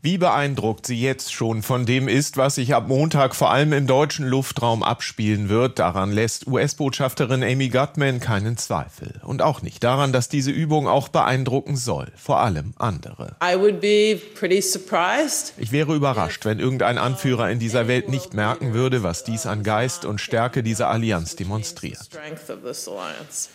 Wie 0.00 0.16
beeindruckt 0.16 0.86
sie 0.86 1.00
jetzt 1.00 1.32
schon 1.32 1.64
von 1.64 1.84
dem 1.84 2.06
ist, 2.06 2.36
was 2.36 2.54
sich 2.54 2.72
ab 2.72 2.86
Montag 2.86 3.34
vor 3.34 3.50
allem 3.50 3.72
im 3.72 3.88
deutschen 3.88 4.28
Luftraum 4.28 4.84
abspielen 4.84 5.48
wird, 5.48 5.80
daran 5.80 6.12
lässt 6.12 6.46
US-Botschafterin 6.46 7.42
Amy 7.42 7.68
Gutman 7.68 8.20
keinen 8.20 8.56
Zweifel. 8.56 9.20
Und 9.24 9.42
auch 9.42 9.60
nicht 9.60 9.82
daran, 9.82 10.12
dass 10.12 10.28
diese 10.28 10.52
Übung 10.52 10.86
auch 10.86 11.08
beeindrucken 11.08 11.74
soll, 11.74 12.12
vor 12.14 12.38
allem 12.38 12.74
andere. 12.78 13.34
Ich 15.58 15.72
wäre 15.72 15.96
überrascht, 15.96 16.44
wenn 16.44 16.60
irgendein 16.60 16.96
Anführer 16.96 17.50
in 17.50 17.58
dieser 17.58 17.88
Welt 17.88 18.08
nicht 18.08 18.34
merken 18.34 18.74
würde, 18.74 19.02
was 19.02 19.24
dies 19.24 19.46
an 19.46 19.64
Geist 19.64 20.04
und 20.04 20.20
Stärke 20.20 20.62
dieser 20.62 20.90
Allianz 20.90 21.34
demonstriert. 21.34 22.08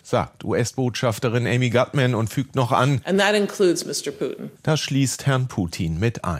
Sagt 0.02 0.44
US-Botschafterin 0.44 1.46
Amy 1.46 1.70
Gutman 1.70 2.14
und 2.14 2.28
fügt 2.28 2.54
noch 2.54 2.70
an, 2.70 3.00
das 4.62 4.80
schließt 4.80 5.24
Herrn 5.24 5.48
Putin 5.48 5.98
mit 5.98 6.22
ein. 6.26 6.33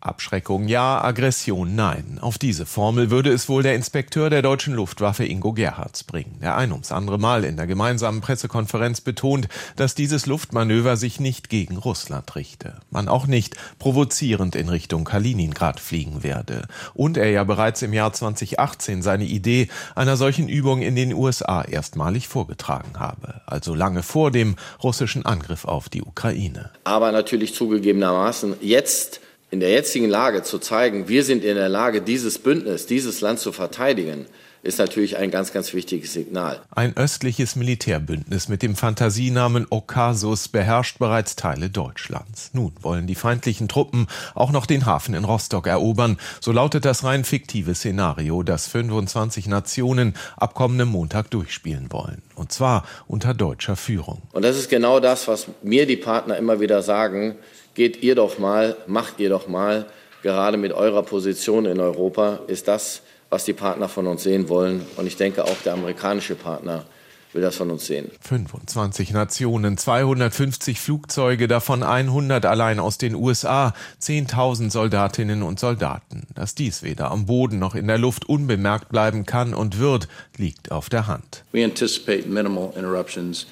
Abschreckung 0.00 0.68
ja, 0.68 1.02
Aggression 1.02 1.74
nein. 1.74 2.18
Auf 2.20 2.38
diese 2.38 2.66
Formel 2.66 3.10
würde 3.10 3.32
es 3.32 3.48
wohl 3.48 3.64
der 3.64 3.74
Inspekteur 3.74 4.30
der 4.30 4.42
deutschen 4.42 4.74
Luftwaffe 4.74 5.24
Ingo 5.24 5.52
Gerhards 5.52 6.04
bringen, 6.04 6.38
der 6.40 6.56
ein 6.56 6.70
ums 6.70 6.92
andere 6.92 7.18
Mal 7.18 7.44
in 7.44 7.56
der 7.56 7.66
gemeinsamen 7.66 8.20
Pressekonferenz 8.20 9.00
betont, 9.00 9.48
dass 9.74 9.96
dieses 9.96 10.26
Luftmanöver 10.26 10.96
sich 10.96 11.18
nicht 11.18 11.48
gegen 11.48 11.76
Russland 11.76 12.36
richte, 12.36 12.76
man 12.90 13.08
auch 13.08 13.26
nicht 13.26 13.56
provozierend 13.80 14.54
in 14.54 14.68
Richtung 14.68 15.04
Kaliningrad 15.04 15.80
fliegen 15.80 16.22
werde 16.22 16.68
und 16.94 17.16
er 17.16 17.30
ja 17.30 17.42
bereits 17.42 17.82
im 17.82 17.92
Jahr 17.92 18.12
2018 18.12 19.02
seine 19.02 19.24
Idee 19.24 19.68
einer 19.96 20.16
solchen 20.16 20.48
Übung 20.48 20.80
in 20.80 20.94
den 20.94 21.12
USA 21.12 21.62
erstmalig 21.62 22.28
vorgetragen 22.28 23.00
habe, 23.00 23.40
also 23.46 23.74
lange 23.74 24.04
vor 24.04 24.30
dem 24.30 24.54
russischen 24.80 25.26
Angriff 25.26 25.64
auf 25.64 25.88
die 25.88 26.02
Ukraine. 26.02 26.70
Aber 26.84 27.10
natürlich 27.10 27.54
zugegebenermaßen 27.54 28.54
jetzt 28.60 29.20
in 29.50 29.60
der 29.60 29.70
jetzigen 29.70 30.08
Lage 30.08 30.42
zu 30.42 30.58
zeigen, 30.58 31.08
wir 31.08 31.24
sind 31.24 31.44
in 31.44 31.56
der 31.56 31.68
Lage, 31.68 32.02
dieses 32.02 32.38
Bündnis, 32.38 32.86
dieses 32.86 33.20
Land 33.20 33.38
zu 33.38 33.52
verteidigen, 33.52 34.26
ist 34.62 34.78
natürlich 34.78 35.16
ein 35.16 35.30
ganz, 35.30 35.52
ganz 35.52 35.72
wichtiges 35.72 36.12
Signal. 36.12 36.60
Ein 36.74 36.96
östliches 36.96 37.56
Militärbündnis 37.56 38.48
mit 38.48 38.62
dem 38.62 38.74
Fantasienamen 38.74 39.66
Okasus 39.70 40.48
beherrscht 40.48 40.98
bereits 40.98 41.36
Teile 41.36 41.70
Deutschlands. 41.70 42.50
Nun 42.52 42.72
wollen 42.82 43.06
die 43.06 43.14
feindlichen 43.14 43.68
Truppen 43.68 44.08
auch 44.34 44.50
noch 44.50 44.66
den 44.66 44.84
Hafen 44.84 45.14
in 45.14 45.24
Rostock 45.24 45.68
erobern. 45.68 46.18
So 46.40 46.52
lautet 46.52 46.84
das 46.84 47.04
rein 47.04 47.24
fiktive 47.24 47.74
Szenario, 47.74 48.42
das 48.42 48.66
25 48.66 49.46
Nationen 49.46 50.14
ab 50.36 50.54
kommendem 50.54 50.88
Montag 50.88 51.30
durchspielen 51.30 51.92
wollen. 51.92 52.22
Und 52.34 52.52
zwar 52.52 52.84
unter 53.06 53.34
deutscher 53.34 53.76
Führung. 53.76 54.22
Und 54.32 54.42
das 54.44 54.58
ist 54.58 54.68
genau 54.68 54.98
das, 55.00 55.28
was 55.28 55.46
mir 55.62 55.86
die 55.86 55.96
Partner 55.96 56.36
immer 56.36 56.60
wieder 56.60 56.82
sagen 56.82 57.36
geht 57.78 58.02
ihr 58.02 58.16
doch 58.16 58.40
mal, 58.40 58.76
macht 58.88 59.20
ihr 59.20 59.28
doch 59.28 59.46
mal, 59.46 59.86
gerade 60.24 60.56
mit 60.56 60.72
eurer 60.72 61.04
Position 61.04 61.64
in 61.64 61.78
Europa, 61.78 62.40
ist 62.48 62.66
das, 62.66 63.02
was 63.30 63.44
die 63.44 63.52
Partner 63.52 63.88
von 63.88 64.08
uns 64.08 64.24
sehen 64.24 64.48
wollen. 64.48 64.84
Und 64.96 65.06
ich 65.06 65.16
denke 65.16 65.44
auch 65.44 65.56
der 65.64 65.74
amerikanische 65.74 66.34
Partner 66.34 66.84
will 67.32 67.42
das 67.42 67.56
von 67.56 67.70
uns 67.70 67.86
sehen. 67.86 68.10
25 68.20 69.12
Nationen, 69.12 69.76
250 69.76 70.80
Flugzeuge, 70.80 71.48
davon 71.48 71.82
100 71.82 72.46
allein 72.46 72.78
aus 72.78 72.98
den 72.98 73.14
USA, 73.14 73.74
10.000 74.00 74.70
Soldatinnen 74.70 75.42
und 75.42 75.60
Soldaten. 75.60 76.26
Dass 76.34 76.54
dies 76.54 76.82
weder 76.82 77.10
am 77.10 77.26
Boden 77.26 77.58
noch 77.58 77.74
in 77.74 77.86
der 77.86 77.98
Luft 77.98 78.28
unbemerkt 78.28 78.88
bleiben 78.88 79.26
kann 79.26 79.54
und 79.54 79.78
wird, 79.78 80.08
liegt 80.36 80.72
auf 80.72 80.88
der 80.88 81.06
Hand. 81.06 81.44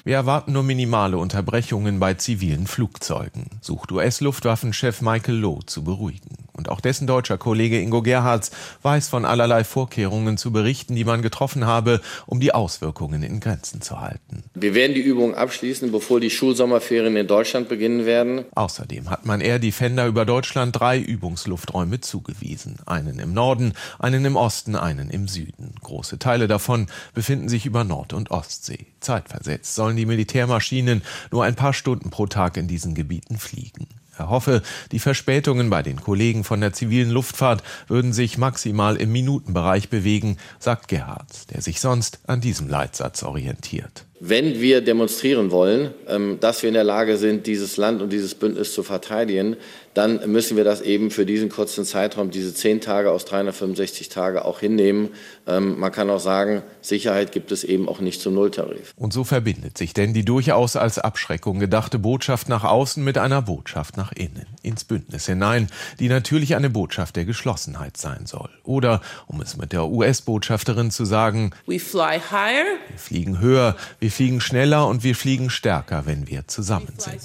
Wir 0.03 0.15
erwarten 0.15 0.53
nur 0.53 0.63
minimale 0.63 1.17
Unterbrechungen 1.17 1.99
bei 1.99 2.13
zivilen 2.15 2.67
Flugzeugen, 2.67 3.45
sucht 3.61 3.91
US-Luftwaffenchef 3.91 5.01
Michael 5.01 5.35
Lowe 5.35 5.65
zu 5.65 5.83
beruhigen. 5.83 6.47
Und 6.53 6.69
auch 6.69 6.81
dessen 6.81 7.05
deutscher 7.05 7.37
Kollege 7.37 7.79
Ingo 7.79 8.01
Gerhards 8.01 8.49
weiß 8.81 9.09
von 9.09 9.25
allerlei 9.25 9.63
Vorkehrungen 9.63 10.37
zu 10.37 10.51
berichten, 10.51 10.95
die 10.95 11.05
man 11.05 11.21
getroffen 11.21 11.67
habe, 11.67 12.01
um 12.25 12.39
die 12.39 12.51
Auswirkungen 12.53 13.21
in 13.21 13.39
Grenzen 13.39 13.66
zu 13.81 13.99
halten. 13.99 14.43
Wir 14.55 14.73
werden 14.73 14.93
die 14.93 15.01
Übung 15.01 15.35
abschließen, 15.35 15.91
bevor 15.91 16.19
die 16.19 16.29
Schulsommerferien 16.29 17.15
in 17.15 17.27
Deutschland 17.27 17.69
beginnen 17.69 18.05
werden. 18.05 18.45
Außerdem 18.55 19.09
hat 19.09 19.25
man 19.25 19.41
Air 19.41 19.59
Defender 19.59 20.07
über 20.07 20.25
Deutschland 20.25 20.79
drei 20.79 20.99
Übungslufträume 20.99 22.01
zugewiesen. 22.01 22.77
Einen 22.85 23.19
im 23.19 23.33
Norden, 23.33 23.73
einen 23.99 24.25
im 24.25 24.35
Osten, 24.35 24.75
einen 24.75 25.09
im 25.09 25.27
Süden. 25.27 25.75
Große 25.81 26.19
Teile 26.19 26.47
davon 26.47 26.87
befinden 27.13 27.49
sich 27.49 27.65
über 27.65 27.83
Nord- 27.83 28.13
und 28.13 28.31
Ostsee. 28.31 28.87
Zeitversetzt 28.99 29.75
sollen 29.75 29.97
die 29.97 30.05
Militärmaschinen 30.05 31.01
nur 31.31 31.43
ein 31.43 31.55
paar 31.55 31.73
Stunden 31.73 32.09
pro 32.09 32.27
Tag 32.27 32.57
in 32.57 32.67
diesen 32.67 32.95
Gebieten 32.95 33.37
fliegen. 33.37 33.87
Er 34.17 34.29
hoffe, 34.29 34.61
die 34.91 34.99
Verspätungen 34.99 35.69
bei 35.69 35.83
den 35.83 36.01
Kollegen 36.01 36.43
von 36.43 36.61
der 36.61 36.73
zivilen 36.73 37.11
Luftfahrt 37.11 37.63
würden 37.87 38.13
sich 38.13 38.37
maximal 38.37 38.95
im 38.97 39.11
Minutenbereich 39.11 39.89
bewegen, 39.89 40.37
sagt 40.59 40.87
Gerhard, 40.87 41.51
der 41.53 41.61
sich 41.61 41.79
sonst 41.79 42.19
an 42.27 42.41
diesem 42.41 42.67
Leitsatz 42.67 43.23
orientiert. 43.23 44.05
Wenn 44.19 44.59
wir 44.59 44.81
demonstrieren 44.81 45.51
wollen, 45.51 45.93
ähm, 46.07 46.39
dass 46.39 46.63
wir 46.63 46.69
in 46.69 46.73
der 46.73 46.83
Lage 46.83 47.17
sind, 47.17 47.45
dieses 47.45 47.77
Land 47.77 48.01
und 48.01 48.11
dieses 48.11 48.33
Bündnis 48.33 48.73
zu 48.73 48.81
verteidigen, 48.81 49.57
dann 49.97 50.29
müssen 50.31 50.57
wir 50.57 50.63
das 50.63 50.81
eben 50.81 51.09
für 51.09 51.25
diesen 51.25 51.49
kurzen 51.49 51.83
Zeitraum, 51.83 52.29
diese 52.29 52.53
zehn 52.53 52.81
Tage 52.81 53.11
aus 53.11 53.25
365 53.25 54.09
Tagen 54.09 54.37
auch 54.37 54.59
hinnehmen. 54.59 55.09
Ähm, 55.47 55.79
man 55.79 55.91
kann 55.91 56.07
auch 56.11 56.19
sagen, 56.19 56.61
Sicherheit 56.81 57.31
gibt 57.31 57.51
es 57.51 57.63
eben 57.63 57.89
auch 57.89 57.99
nicht 57.99 58.21
zum 58.21 58.35
Nulltarif. 58.35 58.93
Und 58.95 59.11
so 59.11 59.23
verbindet 59.23 59.75
sich 59.75 59.95
denn 59.95 60.13
die 60.13 60.23
durchaus 60.23 60.75
als 60.75 60.99
Abschreckung 60.99 61.57
gedachte 61.57 61.97
Botschaft 61.97 62.47
nach 62.47 62.63
außen 62.63 63.03
mit 63.03 63.17
einer 63.17 63.41
Botschaft 63.41 63.97
nach 63.97 64.11
innen, 64.11 64.45
ins 64.61 64.83
Bündnis 64.83 65.25
hinein, 65.25 65.67
die 65.99 66.09
natürlich 66.09 66.55
eine 66.55 66.69
Botschaft 66.69 67.15
der 67.15 67.25
Geschlossenheit 67.25 67.97
sein 67.97 68.27
soll. 68.27 68.49
Oder, 68.63 69.01
um 69.25 69.41
es 69.41 69.57
mit 69.57 69.73
der 69.73 69.87
US-Botschafterin 69.87 70.91
zu 70.91 71.05
sagen, 71.05 71.51
We 71.65 71.79
fly 71.79 72.19
higher. 72.19 72.65
wir 72.87 72.99
fliegen 72.99 73.39
höher, 73.39 73.75
wir 73.99 74.11
fliegen 74.11 74.41
schneller 74.41 74.85
und 74.85 75.03
wir 75.03 75.15
fliegen 75.15 75.49
stärker, 75.49 76.05
wenn 76.05 76.27
wir 76.27 76.47
zusammen 76.47 76.93
sind. 76.97 77.15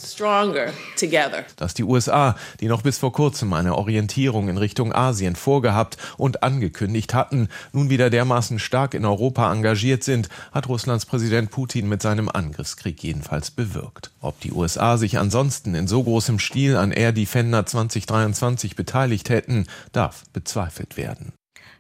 Dass 1.56 1.74
die 1.74 1.84
USA, 1.84 2.34
die 2.62 2.68
noch 2.68 2.82
bis 2.82 2.96
vor 2.96 3.12
kurzem 3.12 3.52
eine 3.52 3.76
Orientierung 3.76 4.48
in 4.48 4.56
Richtung 4.56 4.94
Asien 4.94 5.34
vorgehabt 5.34 5.96
und 6.16 6.44
angekündigt 6.44 7.12
hatten, 7.12 7.48
nun 7.72 7.90
wieder 7.90 8.08
dermaßen 8.08 8.60
stark 8.60 8.94
in 8.94 9.04
Europa 9.04 9.52
engagiert 9.52 10.04
sind, 10.04 10.28
hat 10.52 10.68
Russlands 10.68 11.04
Präsident 11.04 11.50
Putin 11.50 11.88
mit 11.88 12.00
seinem 12.02 12.28
Angriffskrieg 12.28 13.02
jedenfalls 13.02 13.50
bewirkt. 13.50 14.12
Ob 14.20 14.40
die 14.40 14.52
USA 14.52 14.96
sich 14.96 15.18
ansonsten 15.18 15.74
in 15.74 15.88
so 15.88 16.04
großem 16.04 16.38
Stil 16.38 16.76
an 16.76 16.92
Air 16.92 17.10
Defender 17.10 17.66
2023 17.66 18.76
beteiligt 18.76 19.28
hätten, 19.28 19.66
darf 19.90 20.22
bezweifelt 20.32 20.96
werden. 20.96 21.32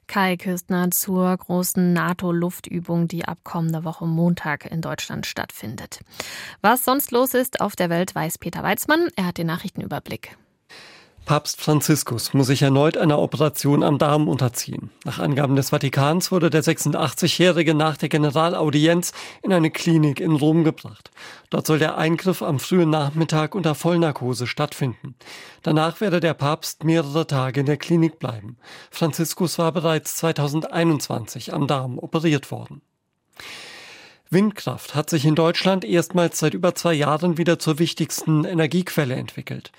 Kai 0.08 0.36
Küstner 0.36 0.90
zur 0.90 1.36
großen 1.36 1.92
NATO-Luftübung, 1.92 3.06
die 3.06 3.24
ab 3.24 3.38
kommender 3.44 3.84
Woche 3.84 4.04
Montag 4.04 4.68
in 4.68 4.80
Deutschland 4.80 5.26
stattfindet. 5.26 6.00
Was 6.60 6.84
sonst 6.84 7.12
los 7.12 7.34
ist 7.34 7.60
auf 7.60 7.76
der 7.76 7.88
Welt, 7.88 8.16
weiß 8.16 8.38
Peter 8.38 8.64
Weizmann. 8.64 9.08
Er 9.14 9.26
hat 9.26 9.38
den 9.38 9.46
Nachrichtenüberblick. 9.46 10.36
Papst 11.24 11.60
Franziskus 11.60 12.34
muss 12.34 12.48
sich 12.48 12.62
erneut 12.62 12.96
einer 12.96 13.20
Operation 13.20 13.84
am 13.84 13.98
Darm 13.98 14.26
unterziehen. 14.26 14.90
Nach 15.04 15.20
Angaben 15.20 15.54
des 15.54 15.70
Vatikans 15.70 16.32
wurde 16.32 16.50
der 16.50 16.64
86-Jährige 16.64 17.74
nach 17.74 17.96
der 17.96 18.08
Generalaudienz 18.08 19.12
in 19.42 19.52
eine 19.52 19.70
Klinik 19.70 20.18
in 20.18 20.32
Rom 20.32 20.64
gebracht. 20.64 21.12
Dort 21.48 21.68
soll 21.68 21.78
der 21.78 21.96
Eingriff 21.96 22.42
am 22.42 22.58
frühen 22.58 22.90
Nachmittag 22.90 23.54
unter 23.54 23.76
Vollnarkose 23.76 24.48
stattfinden. 24.48 25.14
Danach 25.62 26.00
werde 26.00 26.18
der 26.18 26.34
Papst 26.34 26.82
mehrere 26.82 27.26
Tage 27.26 27.60
in 27.60 27.66
der 27.66 27.76
Klinik 27.76 28.18
bleiben. 28.18 28.56
Franziskus 28.90 29.58
war 29.58 29.70
bereits 29.70 30.16
2021 30.16 31.54
am 31.54 31.68
Darm 31.68 31.98
operiert 31.98 32.50
worden. 32.50 32.82
Windkraft 34.32 34.94
hat 34.94 35.10
sich 35.10 35.26
in 35.26 35.34
Deutschland 35.34 35.84
erstmals 35.84 36.38
seit 36.38 36.54
über 36.54 36.74
zwei 36.74 36.94
Jahren 36.94 37.36
wieder 37.36 37.58
zur 37.58 37.78
wichtigsten 37.78 38.46
Energiequelle 38.46 39.14
entwickelt. 39.14 39.72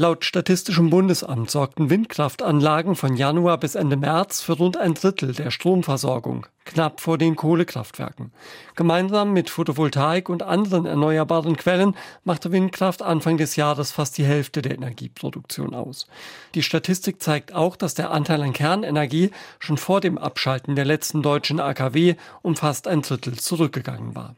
Laut 0.00 0.24
Statistischem 0.24 0.90
Bundesamt 0.90 1.50
sorgten 1.50 1.90
Windkraftanlagen 1.90 2.94
von 2.94 3.16
Januar 3.16 3.58
bis 3.58 3.74
Ende 3.74 3.96
März 3.96 4.40
für 4.40 4.52
rund 4.52 4.76
ein 4.76 4.94
Drittel 4.94 5.32
der 5.34 5.50
Stromversorgung, 5.50 6.46
knapp 6.64 7.00
vor 7.00 7.18
den 7.18 7.34
Kohlekraftwerken. 7.34 8.30
Gemeinsam 8.76 9.32
mit 9.32 9.50
Photovoltaik 9.50 10.28
und 10.28 10.44
anderen 10.44 10.86
erneuerbaren 10.86 11.56
Quellen 11.56 11.96
machte 12.22 12.52
Windkraft 12.52 13.02
Anfang 13.02 13.38
des 13.38 13.56
Jahres 13.56 13.90
fast 13.90 14.16
die 14.18 14.24
Hälfte 14.24 14.62
der 14.62 14.76
Energieproduktion 14.76 15.74
aus. 15.74 16.06
Die 16.54 16.62
Statistik 16.62 17.20
zeigt 17.20 17.52
auch, 17.52 17.74
dass 17.74 17.94
der 17.94 18.12
Anteil 18.12 18.42
an 18.42 18.52
Kernenergie 18.52 19.32
schon 19.58 19.78
vor 19.78 20.00
dem 20.00 20.16
Abschalten 20.16 20.76
der 20.76 20.84
letzten 20.84 21.22
deutschen 21.22 21.58
AKW 21.58 22.14
um 22.42 22.54
fast 22.54 22.86
ein 22.86 23.02
Drittel 23.02 23.36
zurückgegangen 23.36 24.14
war. 24.14 24.36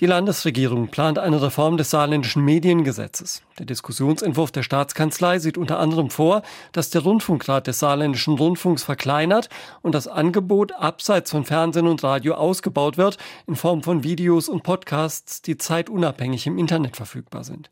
Die 0.00 0.06
Landesregierung 0.06 0.86
plant 0.86 1.18
eine 1.18 1.42
Reform 1.42 1.76
des 1.76 1.90
saarländischen 1.90 2.44
Mediengesetzes. 2.44 3.42
Der 3.58 3.66
Diskussionsentwurf 3.66 4.52
der 4.52 4.62
Staatskanzlei 4.62 5.40
sieht 5.40 5.58
unter 5.58 5.80
anderem 5.80 6.08
vor, 6.10 6.42
dass 6.70 6.90
der 6.90 7.00
Rundfunkrat 7.00 7.66
des 7.66 7.80
saarländischen 7.80 8.34
Rundfunks 8.34 8.84
verkleinert 8.84 9.48
und 9.82 9.96
das 9.96 10.06
Angebot 10.06 10.70
abseits 10.70 11.32
von 11.32 11.44
Fernsehen 11.44 11.88
und 11.88 12.04
Radio 12.04 12.34
ausgebaut 12.34 12.96
wird 12.96 13.18
in 13.48 13.56
Form 13.56 13.82
von 13.82 14.04
Videos 14.04 14.48
und 14.48 14.62
Podcasts, 14.62 15.42
die 15.42 15.58
zeitunabhängig 15.58 16.46
im 16.46 16.58
Internet 16.58 16.94
verfügbar 16.94 17.42
sind. 17.42 17.68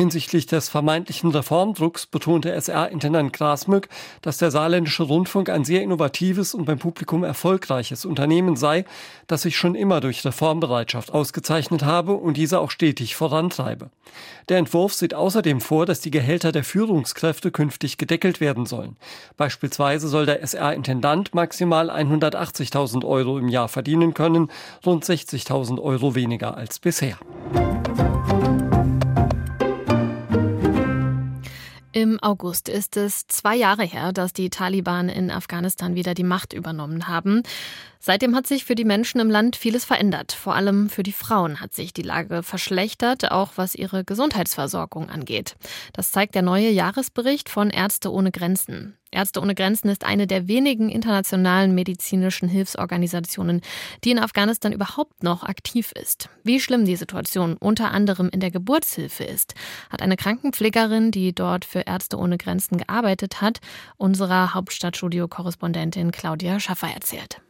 Hinsichtlich 0.00 0.46
des 0.46 0.70
vermeintlichen 0.70 1.30
Reformdrucks 1.30 2.06
betonte 2.06 2.50
SR-Intendant 2.52 3.34
Grasmück, 3.34 3.90
dass 4.22 4.38
der 4.38 4.50
saarländische 4.50 5.02
Rundfunk 5.02 5.50
ein 5.50 5.66
sehr 5.66 5.82
innovatives 5.82 6.54
und 6.54 6.64
beim 6.64 6.78
Publikum 6.78 7.22
erfolgreiches 7.22 8.06
Unternehmen 8.06 8.56
sei, 8.56 8.86
das 9.26 9.42
sich 9.42 9.58
schon 9.58 9.74
immer 9.74 10.00
durch 10.00 10.24
Reformbereitschaft 10.24 11.12
ausgezeichnet 11.12 11.82
habe 11.82 12.14
und 12.14 12.38
diese 12.38 12.60
auch 12.60 12.70
stetig 12.70 13.14
vorantreibe. 13.14 13.90
Der 14.48 14.56
Entwurf 14.56 14.94
sieht 14.94 15.12
außerdem 15.12 15.60
vor, 15.60 15.84
dass 15.84 16.00
die 16.00 16.10
Gehälter 16.10 16.50
der 16.50 16.64
Führungskräfte 16.64 17.50
künftig 17.50 17.98
gedeckelt 17.98 18.40
werden 18.40 18.64
sollen. 18.64 18.96
Beispielsweise 19.36 20.08
soll 20.08 20.24
der 20.24 20.40
SR-Intendant 20.40 21.34
maximal 21.34 21.90
180.000 21.90 23.04
Euro 23.04 23.36
im 23.36 23.48
Jahr 23.48 23.68
verdienen 23.68 24.14
können, 24.14 24.50
rund 24.86 25.04
60.000 25.04 25.78
Euro 25.78 26.14
weniger 26.14 26.56
als 26.56 26.78
bisher. 26.78 27.18
Im 32.00 32.18
August 32.22 32.70
ist 32.70 32.96
es 32.96 33.26
zwei 33.26 33.56
Jahre 33.56 33.84
her, 33.84 34.14
dass 34.14 34.32
die 34.32 34.48
Taliban 34.48 35.10
in 35.10 35.30
Afghanistan 35.30 35.94
wieder 35.96 36.14
die 36.14 36.24
Macht 36.24 36.54
übernommen 36.54 37.08
haben. 37.08 37.42
Seitdem 37.98 38.34
hat 38.34 38.46
sich 38.46 38.64
für 38.64 38.74
die 38.74 38.86
Menschen 38.86 39.20
im 39.20 39.28
Land 39.28 39.54
vieles 39.54 39.84
verändert. 39.84 40.32
Vor 40.32 40.54
allem 40.54 40.88
für 40.88 41.02
die 41.02 41.12
Frauen 41.12 41.60
hat 41.60 41.74
sich 41.74 41.92
die 41.92 42.00
Lage 42.00 42.42
verschlechtert, 42.42 43.30
auch 43.30 43.52
was 43.56 43.74
ihre 43.74 44.02
Gesundheitsversorgung 44.02 45.10
angeht. 45.10 45.56
Das 45.92 46.10
zeigt 46.10 46.34
der 46.34 46.40
neue 46.40 46.70
Jahresbericht 46.70 47.50
von 47.50 47.68
Ärzte 47.68 48.10
ohne 48.10 48.30
Grenzen. 48.30 48.96
Ärzte 49.12 49.40
ohne 49.40 49.54
Grenzen 49.54 49.88
ist 49.88 50.04
eine 50.04 50.26
der 50.26 50.46
wenigen 50.46 50.88
internationalen 50.88 51.74
medizinischen 51.74 52.48
Hilfsorganisationen, 52.48 53.60
die 54.04 54.12
in 54.12 54.18
Afghanistan 54.18 54.72
überhaupt 54.72 55.22
noch 55.22 55.42
aktiv 55.42 55.92
ist. 55.92 56.28
Wie 56.44 56.60
schlimm 56.60 56.84
die 56.84 56.96
Situation 56.96 57.56
unter 57.56 57.90
anderem 57.90 58.28
in 58.30 58.40
der 58.40 58.50
Geburtshilfe 58.50 59.24
ist, 59.24 59.54
hat 59.90 60.02
eine 60.02 60.16
Krankenpflegerin, 60.16 61.10
die 61.10 61.34
dort 61.34 61.64
für 61.64 61.80
Ärzte 61.80 62.18
ohne 62.18 62.38
Grenzen 62.38 62.78
gearbeitet 62.78 63.40
hat, 63.40 63.60
unserer 63.96 64.54
Hauptstadtstudio-Korrespondentin 64.54 66.12
Claudia 66.12 66.60
Schaffer 66.60 66.88
erzählt. 66.88 67.40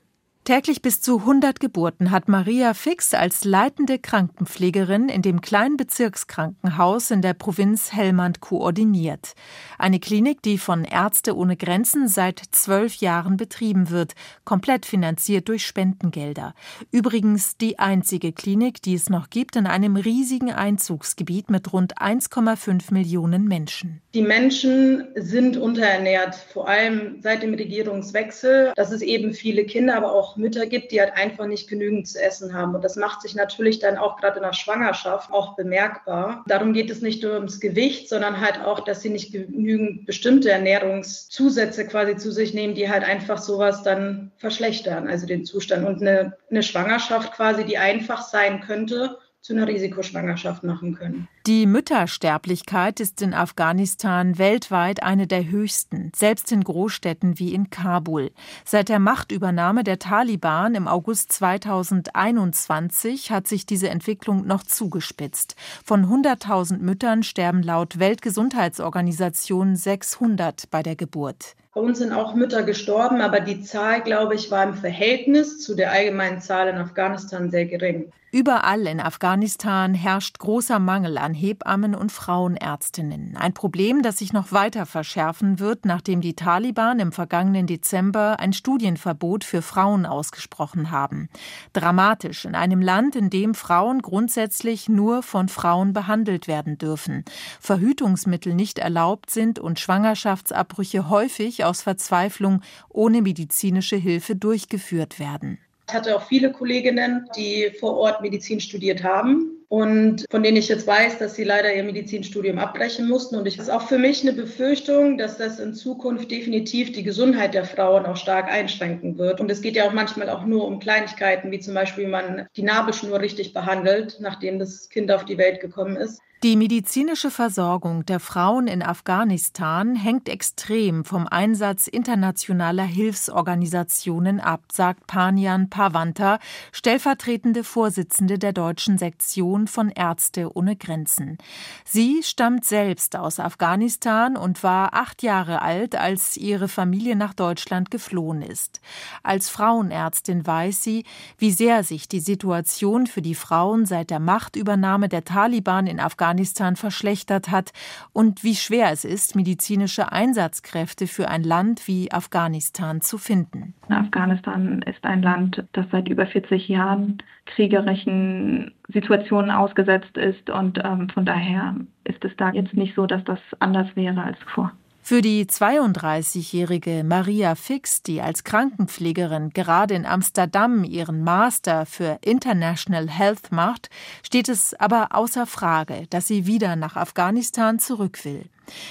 Täglich 0.50 0.83
bis 0.83 1.00
zu 1.00 1.19
100 1.19 1.61
Geburten 1.61 2.11
hat 2.11 2.28
Maria 2.28 2.75
Fix 2.75 3.14
als 3.14 3.45
leitende 3.45 4.00
Krankenpflegerin 4.00 5.09
in 5.09 5.23
dem 5.23 5.42
kleinen 5.42 5.76
Bezirkskrankenhaus 5.76 7.12
in 7.12 7.23
der 7.23 7.35
Provinz 7.35 7.92
Helmand 7.92 8.40
koordiniert. 8.40 9.35
Eine 9.78 10.00
Klinik, 10.00 10.42
die 10.42 10.59
von 10.59 10.83
Ärzte 10.83 11.37
ohne 11.37 11.57
Grenzen 11.57 12.09
seit 12.09 12.42
zwölf 12.50 12.97
Jahren 12.97 13.37
betrieben 13.37 13.90
wird, 13.90 14.14
komplett 14.45 14.87
finanziert 14.87 15.49
durch 15.49 15.64
Spendengelder. 15.64 16.54
Übrigens 16.90 17.57
die 17.57 17.78
einzige 17.78 18.33
Klinik, 18.33 18.83
die 18.83 18.95
es 18.95 19.09
noch 19.09 19.30
gibt 19.30 19.54
in 19.54 19.69
einem 19.69 19.95
riesigen 19.95 20.50
Einzugsgebiet 20.50 21.49
mit 21.49 21.73
rund 21.73 21.99
1,5 21.99 22.92
Millionen 22.92 23.45
Menschen. 23.45 24.02
Die 24.14 24.23
Menschen 24.23 25.07
sind 25.14 25.57
unterernährt, 25.57 26.35
vor 26.35 26.66
allem 26.69 27.21
seit 27.23 27.45
dem 27.45 27.54
Regierungswechsel. 27.54 28.73
Das 28.75 28.90
ist 28.90 29.02
eben 29.02 29.33
viele 29.33 29.64
Kinder, 29.64 29.97
aber 29.97 30.12
auch 30.12 30.39
Mütter 30.40 30.66
gibt, 30.66 30.92
die 30.92 31.00
halt 31.00 31.14
einfach 31.14 31.47
nicht 31.47 31.68
genügend 31.68 32.09
zu 32.09 32.20
essen 32.20 32.54
haben. 32.54 32.75
Und 32.75 32.82
das 32.82 32.97
macht 32.97 33.23
sich 33.23 33.35
natürlich 33.35 33.78
dann 33.78 33.99
auch 33.99 34.16
gerade 34.16 34.38
in 34.38 34.42
der 34.42 34.52
Schwangerschaft 34.52 35.32
auch 35.32 35.56
bemerkbar. 35.56 36.44
Darum 36.47 36.73
geht 36.73 36.90
es 36.90 37.02
nicht 37.02 37.23
nur 37.23 37.35
ums 37.35 37.61
Gewicht, 37.61 38.09
sondern 38.09 38.40
halt 38.40 38.61
auch, 38.64 38.80
dass 38.80 39.02
sie 39.02 39.11
nicht 39.11 39.32
genügend 39.32 40.06
bestimmte 40.06 40.50
Ernährungszusätze 40.50 41.87
quasi 41.87 42.16
zu 42.16 42.32
sich 42.32 42.54
nehmen, 42.54 42.75
die 42.75 42.90
halt 42.90 43.04
einfach 43.04 43.38
sowas 43.38 43.82
dann 43.82 44.32
verschlechtern, 44.37 45.09
also 45.09 45.26
den 45.26 45.44
Zustand. 45.44 45.87
Und 45.87 46.00
eine, 46.00 46.37
eine 46.50 46.62
Schwangerschaft 46.62 47.32
quasi, 47.32 47.64
die 47.64 47.78
einfach 47.78 48.23
sein 48.23 48.61
könnte, 48.61 49.18
zu 49.42 49.54
einer 49.54 49.66
Risikoschwangerschaft 49.66 50.64
machen 50.64 50.94
können. 50.94 51.26
Die 51.47 51.64
Müttersterblichkeit 51.64 53.00
ist 53.00 53.23
in 53.23 53.32
Afghanistan 53.32 54.37
weltweit 54.38 55.02
eine 55.02 55.26
der 55.26 55.50
höchsten, 55.50 56.12
selbst 56.14 56.52
in 56.52 56.62
Großstädten 56.62 57.38
wie 57.38 57.54
in 57.54 57.70
Kabul. 57.70 58.30
Seit 58.64 58.90
der 58.90 58.99
Machtübernahme 58.99 59.82
der 59.82 59.99
Taliban 59.99 60.75
im 60.75 60.87
August 60.87 61.32
2021 61.32 63.30
hat 63.30 63.49
sich 63.49 63.64
diese 63.64 63.88
Entwicklung 63.88 64.47
noch 64.47 64.62
zugespitzt. 64.62 65.56
Von 65.85 66.06
100.000 66.06 66.78
Müttern 66.78 67.23
sterben 67.23 67.62
laut 67.62 67.99
Weltgesundheitsorganisation 67.99 69.75
600 69.76 70.70
bei 70.70 70.82
der 70.82 70.97
Geburt. 70.97 71.56
Bei 71.73 71.80
uns 71.80 71.99
sind 71.99 72.12
auch 72.12 72.35
Mütter 72.35 72.64
gestorben, 72.64 73.20
aber 73.20 73.40
die 73.40 73.62
Zahl, 73.62 74.02
glaube 74.02 74.35
ich, 74.35 74.50
war 74.50 74.64
im 74.64 74.75
Verhältnis 74.75 75.61
zu 75.61 75.75
der 75.75 75.92
allgemeinen 75.92 76.40
Zahl 76.40 76.68
in 76.68 76.76
Afghanistan 76.76 77.50
sehr 77.50 77.66
gering. 77.66 78.12
Überall 78.33 78.87
in 78.87 79.01
Afghanistan 79.01 79.93
herrscht 79.93 80.39
großer 80.39 80.79
Mangel 80.79 81.19
an 81.19 81.35
Hebammen 81.35 81.97
und 81.97 82.13
Frauenärztinnen. 82.13 83.37
Ein 83.37 83.55
Problem, 83.55 84.03
das 84.03 84.19
sich 84.19 84.33
noch 84.33 84.53
weiter 84.53 84.87
verschärfen 84.87 85.59
wird, 85.59 85.85
nachdem 85.85 86.21
die 86.21 86.37
Taliban 86.37 87.01
im 87.01 87.11
vergangenen 87.11 87.67
Dezember 87.67 88.39
ein 88.39 88.53
Studienverbot 88.53 89.43
für 89.43 89.63
Frauen 89.63 90.07
ausgesprochen 90.07 90.93
haben. 90.93 91.29
Dramatisch 91.73 92.45
in 92.45 92.55
einem 92.55 92.81
Land, 92.81 93.17
in 93.17 93.31
dem 93.31 93.55
Frauen 93.55 94.01
grundsätzlich 94.01 94.89
nur 94.89 95.25
von 95.25 95.49
Frauen 95.49 95.93
behandelt 95.93 96.47
werden 96.47 96.79
dürfen, 96.79 97.25
Verhütungsmittel 97.59 98.55
nicht 98.55 98.79
erlaubt 98.79 99.31
sind 99.31 99.59
und 99.59 99.81
Schwangerschaftsabbrüche 99.81 101.09
häufig 101.09 101.65
aus 101.65 101.83
Verzweiflung 101.83 102.63
ohne 102.89 103.23
medizinische 103.23 103.97
Hilfe 103.97 104.37
durchgeführt 104.37 105.19
werden. 105.19 105.59
Ich 105.90 105.94
hatte 105.94 106.14
auch 106.14 106.23
viele 106.23 106.52
Kolleginnen, 106.52 107.28
die 107.37 107.73
vor 107.80 107.97
Ort 107.97 108.20
Medizin 108.20 108.61
studiert 108.61 109.02
haben 109.02 109.56
und 109.66 110.24
von 110.31 110.44
denen 110.44 110.57
ich 110.57 110.68
jetzt 110.68 110.87
weiß, 110.87 111.18
dass 111.18 111.35
sie 111.35 111.42
leider 111.42 111.74
ihr 111.74 111.83
Medizinstudium 111.83 112.59
abbrechen 112.59 113.09
mussten. 113.09 113.35
Und 113.35 113.48
es 113.48 113.57
ist 113.57 113.68
auch 113.68 113.83
für 113.83 113.98
mich 113.98 114.22
eine 114.22 114.33
Befürchtung, 114.33 115.18
dass 115.18 115.37
das 115.37 115.59
in 115.59 115.74
Zukunft 115.74 116.31
definitiv 116.31 116.92
die 116.92 117.03
Gesundheit 117.03 117.55
der 117.55 117.64
Frauen 117.64 118.07
auch 118.07 118.16
stark 118.16 118.48
einschränken 118.48 119.18
wird. 119.18 119.40
Und 119.40 119.50
es 119.50 119.62
geht 119.62 119.74
ja 119.74 119.88
auch 119.88 119.92
manchmal 119.92 120.31
auch 120.31 120.44
nur 120.44 120.64
um 120.64 120.79
Kleinigkeiten, 120.79 121.50
wie 121.50 121.59
zum 121.59 121.74
Beispiel, 121.74 122.05
wie 122.07 122.11
man 122.11 122.46
die 122.57 122.62
Nabelschnur 122.62 123.20
richtig 123.20 123.53
behandelt, 123.53 124.18
nachdem 124.20 124.61
das 124.61 124.90
Kind 124.90 125.11
auf 125.11 125.24
die 125.24 125.38
Welt 125.38 125.59
gekommen 125.59 125.96
ist. 125.96 126.20
Die 126.42 126.57
medizinische 126.57 127.31
Versorgung 127.31 128.07
der 128.07 128.18
Frauen 128.18 128.66
in 128.66 128.83
Afghanistan 128.83 129.94
hängt 129.94 130.26
extrem 130.26 131.05
vom 131.05 131.26
Einsatz 131.26 131.87
internationaler 131.87 132.85
Hilfsorganisationen 132.85 134.40
ab, 134.40 134.62
sagt 134.72 135.07
Panjan 135.07 135.68
Pavanta, 135.68 136.38
stellvertretende 136.72 137.62
Vorsitzende 137.62 138.38
der 138.38 138.55
deutschen 138.55 138.96
Sektion 138.96 139.66
von 139.66 139.90
Ärzte 139.90 140.57
ohne 140.57 140.76
Grenzen. 140.76 141.37
Sie 141.85 142.22
stammt 142.22 142.64
selbst 142.64 143.16
aus 143.16 143.38
Afghanistan 143.38 144.38
und 144.38 144.62
war 144.62 144.94
acht 144.94 145.22
Jahre 145.22 145.61
alt, 145.61 145.94
als 145.94 146.38
ihre 146.38 146.68
Familie 146.68 147.16
nach 147.16 147.35
Deutschland 147.35 147.90
geflohen 147.90 148.40
ist. 148.40 148.81
Als 149.22 149.50
Frauenärztin 149.50 150.46
weiß 150.46 150.83
sie, 150.83 151.05
wie 151.37 151.50
sehr 151.50 151.85
sich 151.85 152.09
die 152.09 152.20
Situation 152.20 153.07
für 153.07 153.20
die 153.20 153.35
Frauen 153.35 153.85
seit 153.85 154.09
der 154.09 154.20
Machtübernahme 154.20 155.11
der 155.11 155.26
Taliban 155.26 155.87
in 155.87 156.00
Afghanistan 156.00 156.30
Afghanistan 156.31 156.77
verschlechtert 156.77 157.51
hat 157.51 157.73
und 158.12 158.45
wie 158.45 158.55
schwer 158.55 158.93
es 158.93 159.05
ist, 159.05 159.35
medizinische 159.35 160.12
Einsatzkräfte 160.12 161.09
für 161.09 161.29
ein 161.29 161.43
Land 161.43 161.88
wie 161.88 162.12
Afghanistan 162.12 163.01
zu 163.01 163.19
finden. 163.19 163.75
Afghanistan 163.88 164.81
ist 164.83 165.05
ein 165.05 165.23
Land, 165.23 165.64
das 165.73 165.87
seit 165.90 166.09
über 166.09 166.27
40 166.27 166.69
Jahren 166.69 167.19
kriegerischen 167.47 168.73
Situationen 168.87 169.51
ausgesetzt 169.51 170.16
ist 170.16 170.49
und 170.51 170.79
ähm, 170.85 171.09
von 171.09 171.27
daher 171.27 171.75
ist 172.05 172.25
es 172.25 172.31
da 172.37 172.53
jetzt 172.53 172.75
nicht 172.75 172.95
so, 172.95 173.07
dass 173.07 173.25
das 173.25 173.40
anders 173.59 173.88
wäre 173.97 174.23
als 174.23 174.38
zuvor. 174.40 174.71
Für 175.03 175.23
die 175.23 175.45
32-jährige 175.47 177.03
Maria 177.05 177.55
Fix, 177.55 178.03
die 178.03 178.21
als 178.21 178.45
Krankenpflegerin 178.45 179.51
gerade 179.51 179.95
in 179.95 180.07
Amsterdam 180.07 180.85
ihren 180.85 181.25
Master 181.25 181.87
für 181.87 182.19
International 182.23 183.09
Health 183.09 183.51
macht, 183.51 183.91
steht 184.23 184.49
es 184.49 184.75
aber 184.75 185.09
außer 185.15 185.47
Frage, 185.47 186.07
dass 186.11 186.29
sie 186.29 186.47
wieder 186.47 186.77
nach 186.77 186.97
Afghanistan 186.97 187.79
zurück 187.79 188.25
will. 188.25 188.45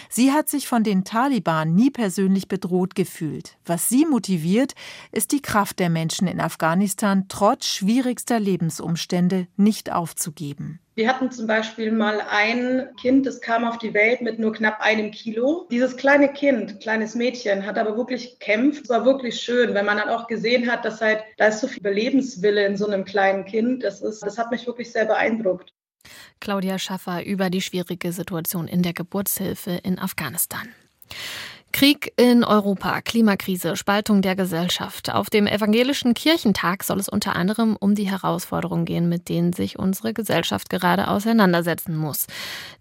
Sie 0.10 0.34
hat 0.34 0.50
sich 0.50 0.68
von 0.68 0.84
den 0.84 1.06
Taliban 1.06 1.74
nie 1.74 1.90
persönlich 1.90 2.50
bedroht 2.50 2.96
gefühlt. 2.96 3.58
Was 3.66 3.88
sie 3.88 4.06
motiviert, 4.06 4.74
ist 5.14 5.32
die 5.32 5.42
Kraft 5.42 5.80
der 5.80 5.90
Menschen 5.90 6.28
in 6.28 6.42
Afghanistan 6.42 7.26
trotz 7.30 7.68
schwierigster 7.68 8.40
Lebensumstände 8.40 9.48
nicht 9.56 9.92
aufzugeben. 9.92 10.80
Wir 11.00 11.08
hatten 11.08 11.32
zum 11.32 11.48
Beispiel 11.48 11.94
mal 11.94 12.20
ein 12.30 12.90
Kind, 13.00 13.26
das 13.26 13.40
kam 13.40 13.64
auf 13.64 13.78
die 13.78 13.94
Welt 13.94 14.20
mit 14.20 14.38
nur 14.38 14.52
knapp 14.52 14.82
einem 14.82 15.12
Kilo. 15.12 15.66
Dieses 15.72 15.96
kleine 15.96 16.28
Kind, 16.28 16.82
kleines 16.82 17.16
Mädchen, 17.16 17.66
hat 17.66 17.78
aber 17.78 17.96
wirklich 17.96 18.38
gekämpft. 18.38 18.84
Es 18.84 18.90
war 18.90 19.06
wirklich 19.06 19.40
schön, 19.40 19.74
wenn 19.74 19.86
man 19.86 19.96
dann 19.96 20.10
auch 20.10 20.28
gesehen 20.28 20.70
hat, 20.70 20.84
dass 20.84 21.00
halt, 21.00 21.22
da 21.38 21.48
ist 21.48 21.62
so 21.62 21.70
viel 21.70 21.80
Überlebenswille 21.80 22.66
in 22.66 22.76
so 22.76 22.86
einem 22.86 23.06
kleinen 23.06 23.46
Kind. 23.46 23.86
Das 23.86 24.02
ist, 24.02 24.20
das 24.20 24.38
hat 24.38 24.52
mich 24.52 24.68
wirklich 24.68 24.92
sehr 24.92 25.06
beeindruckt. 25.06 25.74
Claudia 26.42 26.78
Schaffer 26.78 27.26
über 27.26 27.50
die 27.50 27.62
schwierige 27.62 28.12
Situation 28.12 28.68
in 28.68 28.84
der 28.84 28.92
Geburtshilfe 28.92 29.80
in 29.82 30.00
Afghanistan. 30.00 30.68
Krieg 31.72 32.12
in 32.18 32.44
Europa, 32.44 33.02
Klimakrise, 33.02 33.76
Spaltung 33.76 34.22
der 34.22 34.36
Gesellschaft. 34.36 35.14
Auf 35.14 35.30
dem 35.30 35.48
Evangelischen 35.48 36.14
Kirchentag 36.14 36.84
soll 36.84 37.00
es 37.00 37.08
unter 37.08 37.36
anderem 37.36 37.78
um 37.80 37.96
die 37.96 38.10
Herausforderungen 38.10 38.86
gehen, 38.86 39.08
mit 39.08 39.30
denen 39.30 39.54
sich 39.54 39.80
unsere 39.80 40.14
Gesellschaft 40.14 40.70
gerade 40.70 41.08
auseinandersetzen 41.08 41.96
muss. 41.96 42.28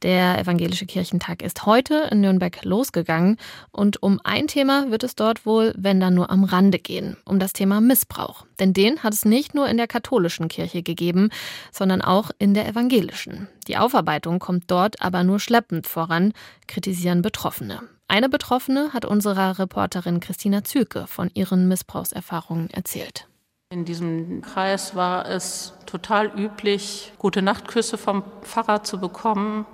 Der 0.03 0.39
Evangelische 0.39 0.87
Kirchentag 0.87 1.43
ist 1.43 1.67
heute 1.67 2.09
in 2.11 2.23
Nürnberg 2.23 2.65
losgegangen 2.65 3.37
und 3.71 4.03
um 4.03 4.21
ein 4.25 4.49
Thema 4.49 4.91
wird 4.91 5.05
es 5.05 5.15
dort 5.15 5.45
wohl, 5.47 5.75
wenn 5.77 6.01
dann 6.01 6.15
nur 6.15 6.31
am 6.31 6.45
Rande 6.45 6.79
gehen, 6.79 7.17
um 7.25 7.39
das 7.39 7.53
Thema 7.53 7.81
Missbrauch. 7.81 8.47
Denn 8.59 8.73
den 8.73 9.03
hat 9.03 9.13
es 9.13 9.25
nicht 9.25 9.55
nur 9.55 9.69
in 9.69 9.77
der 9.77 9.87
katholischen 9.87 10.49
Kirche 10.49 10.83
gegeben, 10.83 11.29
sondern 11.73 12.03
auch 12.03 12.31
in 12.39 12.55
der 12.55 12.67
evangelischen. 12.67 13.49
Die 13.69 13.77
Aufarbeitung 13.77 14.39
kommt 14.39 14.65
dort 14.71 15.03
aber 15.03 15.23
nur 15.25 15.41
schleppend 15.41 15.87
voran, 15.87 16.33
kritisieren 16.67 17.23
Betroffene. 17.23 17.81
Eine 18.11 18.31
Betroffene 18.31 18.95
hat 18.95 19.05
unserer 19.05 19.59
Reporterin 19.59 20.21
Christina 20.21 20.65
Zülke 20.65 21.07
von 21.07 21.31
ihren 21.35 21.69
Missbrauchserfahrungen 21.69 22.71
erzählt. 22.71 23.29
In 23.71 23.85
diesem 23.85 24.41
Kreis 24.41 24.95
war 24.95 25.29
es 25.29 25.75
total 25.85 26.33
üblich, 26.35 27.13
gute 27.19 27.43
Nachtküsse 27.43 27.99
vom 27.99 28.23
Pfarrer 28.41 28.83
zu 28.83 28.99
bekommen, 28.99 29.67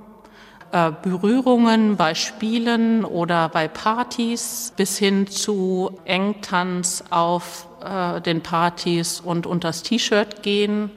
äh, 0.73 0.90
Berührungen 0.90 1.97
bei 1.97 2.16
Spielen 2.16 3.05
oder 3.05 3.49
bei 3.49 3.68
Partys 3.68 4.73
bis 4.77 4.99
hin 4.99 5.29
zu 5.29 5.97
Engtanz 6.05 7.05
auf 7.11 7.68
äh, 7.85 8.20
den 8.20 8.42
Partys 8.42 9.20
und 9.20 9.47
unters 9.47 9.85
T-Shirt 9.85 10.42
gehen. 10.42 10.90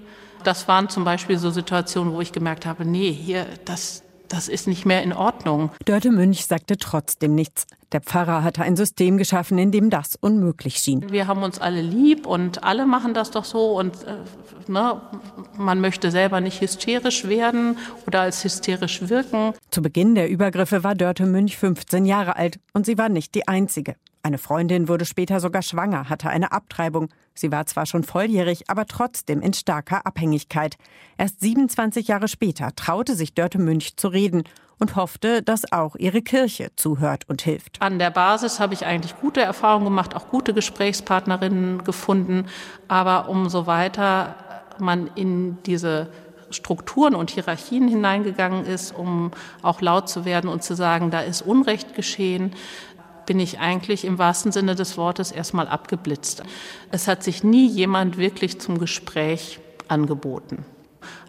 Das 0.43 0.67
waren 0.67 0.89
zum 0.89 1.03
Beispiel 1.03 1.37
so 1.37 1.51
Situationen, 1.51 2.13
wo 2.13 2.21
ich 2.21 2.31
gemerkt 2.31 2.65
habe, 2.65 2.83
nee, 2.83 3.11
hier, 3.11 3.45
das, 3.65 4.01
das 4.29 4.47
ist 4.47 4.67
nicht 4.67 4.85
mehr 4.85 5.03
in 5.03 5.13
Ordnung. 5.13 5.71
Dörte 5.85 6.11
Münch 6.11 6.45
sagte 6.45 6.77
trotzdem 6.77 7.35
nichts. 7.35 7.65
Der 7.93 8.01
Pfarrer 8.01 8.43
hatte 8.43 8.63
ein 8.63 8.75
System 8.75 9.17
geschaffen, 9.17 9.57
in 9.57 9.71
dem 9.71 9.89
das 9.89 10.17
unmöglich 10.19 10.77
schien. 10.77 11.09
Wir 11.09 11.27
haben 11.27 11.43
uns 11.43 11.59
alle 11.59 11.81
lieb 11.81 12.25
und 12.27 12.63
alle 12.63 12.85
machen 12.85 13.13
das 13.13 13.31
doch 13.31 13.45
so 13.45 13.77
und 13.77 13.95
äh, 14.03 14.69
ne, 14.69 15.01
man 15.57 15.79
möchte 15.79 16.11
selber 16.11 16.41
nicht 16.41 16.59
hysterisch 16.59 17.27
werden 17.27 17.77
oder 18.05 18.21
als 18.21 18.43
hysterisch 18.43 19.07
wirken. 19.07 19.53
Zu 19.71 19.81
Beginn 19.81 20.15
der 20.15 20.29
Übergriffe 20.29 20.83
war 20.83 20.95
Dörte 20.95 21.25
Münch 21.25 21.57
15 21.57 22.05
Jahre 22.05 22.35
alt 22.35 22.59
und 22.73 22.85
sie 22.85 22.97
war 22.97 23.07
nicht 23.07 23.33
die 23.35 23.47
einzige. 23.47 23.95
Eine 24.23 24.37
Freundin 24.37 24.87
wurde 24.87 25.05
später 25.05 25.39
sogar 25.39 25.61
schwanger, 25.61 26.09
hatte 26.09 26.29
eine 26.29 26.51
Abtreibung. 26.51 27.09
Sie 27.33 27.51
war 27.51 27.65
zwar 27.65 27.85
schon 27.85 28.03
volljährig, 28.03 28.69
aber 28.69 28.85
trotzdem 28.85 29.41
in 29.41 29.53
starker 29.53 30.05
Abhängigkeit. 30.05 30.77
Erst 31.17 31.39
27 31.41 32.07
Jahre 32.07 32.27
später 32.27 32.75
traute 32.75 33.15
sich 33.15 33.33
Dörte 33.33 33.59
Münch 33.59 33.95
zu 33.95 34.07
reden 34.07 34.43
und 34.79 34.95
hoffte, 34.95 35.41
dass 35.41 35.71
auch 35.71 35.95
ihre 35.95 36.21
Kirche 36.21 36.69
zuhört 36.75 37.27
und 37.27 37.41
hilft. 37.41 37.81
An 37.81 37.99
der 37.99 38.11
Basis 38.11 38.59
habe 38.59 38.73
ich 38.73 38.85
eigentlich 38.85 39.19
gute 39.19 39.41
Erfahrungen 39.41 39.85
gemacht, 39.85 40.15
auch 40.15 40.29
gute 40.29 40.53
Gesprächspartnerinnen 40.53 41.83
gefunden. 41.83 42.45
Aber 42.87 43.29
umso 43.29 43.65
weiter 43.65 44.35
man 44.79 45.09
in 45.15 45.57
diese 45.63 46.09
Strukturen 46.49 47.15
und 47.15 47.31
Hierarchien 47.31 47.87
hineingegangen 47.87 48.65
ist, 48.65 48.95
um 48.95 49.31
auch 49.61 49.81
laut 49.81 50.07
zu 50.07 50.25
werden 50.25 50.49
und 50.49 50.63
zu 50.63 50.75
sagen, 50.75 51.11
da 51.11 51.21
ist 51.21 51.41
Unrecht 51.41 51.93
geschehen, 51.93 52.53
bin 53.27 53.39
ich 53.39 53.59
eigentlich 53.59 54.05
im 54.05 54.17
wahrsten 54.17 54.51
Sinne 54.51 54.73
des 54.73 54.97
Wortes 54.97 55.31
erstmal 55.31 55.67
abgeblitzt. 55.67 56.41
Es 56.89 57.07
hat 57.07 57.23
sich 57.23 57.43
nie 57.43 57.67
jemand 57.67 58.17
wirklich 58.17 58.59
zum 58.59 58.79
Gespräch 58.79 59.59
angeboten. 59.87 60.65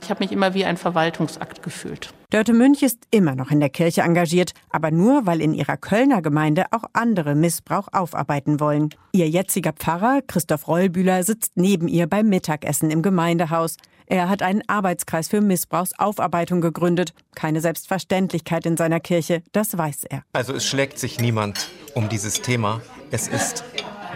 Ich 0.02 0.08
habe 0.08 0.24
mich 0.24 0.32
immer 0.32 0.54
wie 0.54 0.64
ein 0.64 0.78
Verwaltungsakt 0.78 1.62
gefühlt. 1.62 2.14
Dörte 2.31 2.53
Münch 2.53 2.83
ist 2.83 2.99
immer 3.11 3.35
noch 3.35 3.51
in 3.51 3.59
der 3.59 3.71
Kirche 3.71 4.03
engagiert, 4.03 4.53
aber 4.69 4.91
nur, 4.91 5.25
weil 5.25 5.41
in 5.41 5.55
ihrer 5.55 5.79
Kölner 5.79 6.21
Gemeinde 6.21 6.67
auch 6.73 6.85
andere 6.93 7.35
Missbrauch 7.35 7.88
aufarbeiten 7.91 8.61
wollen. 8.61 8.91
Ihr 9.12 9.31
jetziger 9.31 9.73
Pfarrer, 9.73 10.21
Christoph 10.27 10.69
Rollbühler, 10.69 11.25
sitzt 11.25 11.53
neben 11.55 11.88
ihr 11.88 12.07
beim 12.07 12.29
Mittagessen 12.29 12.91
im 12.91 13.01
Gemeindehaus. 13.01 13.79
Er 14.05 14.29
hat 14.29 14.43
einen 14.43 14.62
Arbeitskreis 14.67 15.29
für 15.29 15.41
Missbrauchsaufarbeitung 15.41 16.61
gegründet. 16.61 17.14
Keine 17.35 17.62
Selbstverständlichkeit 17.62 18.67
in 18.67 18.77
seiner 18.77 19.01
Kirche, 19.01 19.43
das 19.53 19.79
weiß 19.79 20.05
er. 20.11 20.23
Also 20.35 20.53
es 20.53 20.67
schlägt 20.67 20.99
sich 20.99 21.19
niemand 21.19 21.71
um 21.95 22.11
dieses 22.11 22.43
Thema. 22.43 22.83
Es 23.11 23.27
ist 23.27 23.64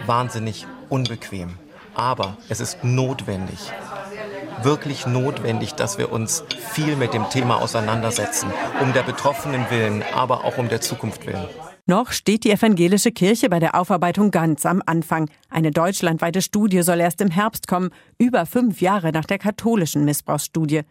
wahnsinnig 0.05 0.67
unbequem. 0.87 1.57
Aber 1.95 2.37
es 2.47 2.59
ist 2.59 2.83
notwendig, 2.83 3.71
wirklich 4.63 5.05
notwendig, 5.05 5.73
dass 5.73 5.97
wir 5.97 6.11
uns 6.11 6.43
viel 6.71 6.95
mit 6.95 7.13
dem 7.13 7.29
Thema 7.29 7.61
auseinandersetzen, 7.61 8.49
um 8.81 8.93
der 8.93 9.03
Betroffenen 9.03 9.65
willen, 9.69 10.03
aber 10.13 10.43
auch 10.43 10.57
um 10.57 10.69
der 10.69 10.81
Zukunft 10.81 11.25
willen. 11.25 11.45
Noch 11.85 12.13
steht 12.13 12.45
die 12.45 12.51
evangelische 12.51 13.11
Kirche 13.11 13.49
bei 13.49 13.59
der 13.59 13.75
Aufarbeitung 13.75 14.31
ganz 14.31 14.65
am 14.65 14.81
Anfang. 14.85 15.29
Eine 15.49 15.71
deutschlandweite 15.71 16.41
Studie 16.41 16.81
soll 16.81 17.01
erst 17.01 17.19
im 17.19 17.29
Herbst 17.29 17.67
kommen, 17.67 17.89
über 18.17 18.45
fünf 18.45 18.79
Jahre 18.79 19.11
nach 19.11 19.25
der 19.25 19.37
katholischen 19.37 20.05
Missbrauchsstudie. 20.05 20.83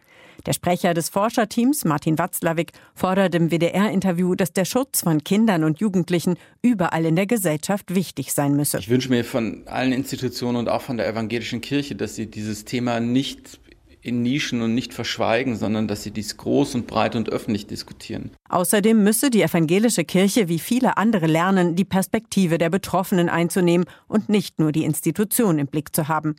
Der 0.45 0.53
Sprecher 0.53 0.93
des 0.93 1.09
Forscherteams, 1.09 1.85
Martin 1.85 2.19
Watzlawick, 2.19 2.73
fordert 2.93 3.33
im 3.33 3.49
WDR-Interview, 3.49 4.35
dass 4.35 4.51
der 4.51 4.65
Schutz 4.65 5.01
von 5.01 5.23
Kindern 5.23 5.63
und 5.63 5.79
Jugendlichen 5.79 6.37
überall 6.61 7.05
in 7.05 7.15
der 7.15 7.25
Gesellschaft 7.25 7.95
wichtig 7.95 8.33
sein 8.33 8.55
müsse. 8.55 8.77
Ich 8.77 8.89
wünsche 8.89 9.09
mir 9.09 9.25
von 9.25 9.63
allen 9.65 9.93
Institutionen 9.93 10.57
und 10.57 10.69
auch 10.69 10.81
von 10.81 10.97
der 10.97 11.07
evangelischen 11.07 11.61
Kirche, 11.61 11.95
dass 11.95 12.15
sie 12.15 12.27
dieses 12.27 12.65
Thema 12.65 12.99
nicht 12.99 13.59
in 14.03 14.21
Nischen 14.21 14.61
und 14.61 14.75
nicht 14.75 14.93
verschweigen, 14.93 15.55
sondern 15.55 15.87
dass 15.87 16.03
sie 16.03 16.11
dies 16.11 16.35
groß 16.37 16.75
und 16.75 16.87
breit 16.87 17.15
und 17.15 17.29
öffentlich 17.29 17.67
diskutieren. 17.67 18.31
Außerdem 18.49 19.01
müsse 19.01 19.29
die 19.29 19.41
evangelische 19.41 20.03
Kirche 20.03 20.49
wie 20.49 20.59
viele 20.59 20.97
andere 20.97 21.25
lernen, 21.25 21.75
die 21.75 21.85
Perspektive 21.85 22.57
der 22.57 22.69
Betroffenen 22.69 23.29
einzunehmen 23.29 23.87
und 24.07 24.27
nicht 24.27 24.59
nur 24.59 24.73
die 24.73 24.83
Institution 24.83 25.57
im 25.57 25.67
Blick 25.67 25.95
zu 25.95 26.09
haben. 26.09 26.35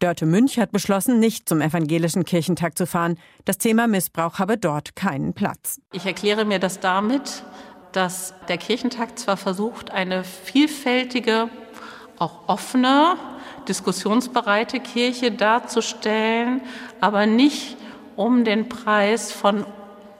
Dörte 0.00 0.26
Münch 0.26 0.58
hat 0.58 0.70
beschlossen, 0.70 1.18
nicht 1.18 1.48
zum 1.48 1.62
evangelischen 1.62 2.24
Kirchentag 2.24 2.76
zu 2.76 2.86
fahren. 2.86 3.18
Das 3.46 3.56
Thema 3.56 3.86
Missbrauch 3.86 4.38
habe 4.38 4.58
dort 4.58 4.94
keinen 4.94 5.32
Platz. 5.32 5.80
Ich 5.92 6.04
erkläre 6.04 6.44
mir 6.44 6.58
das 6.58 6.78
damit, 6.78 7.42
dass 7.92 8.34
der 8.48 8.58
Kirchentag 8.58 9.18
zwar 9.18 9.38
versucht, 9.38 9.90
eine 9.90 10.24
vielfältige, 10.24 11.48
auch 12.18 12.48
offene, 12.48 13.16
diskussionsbereite 13.68 14.80
Kirche 14.80 15.30
darzustellen, 15.30 16.62
aber 17.00 17.26
nicht 17.26 17.76
um 18.16 18.44
den 18.44 18.68
Preis 18.68 19.32
von 19.32 19.64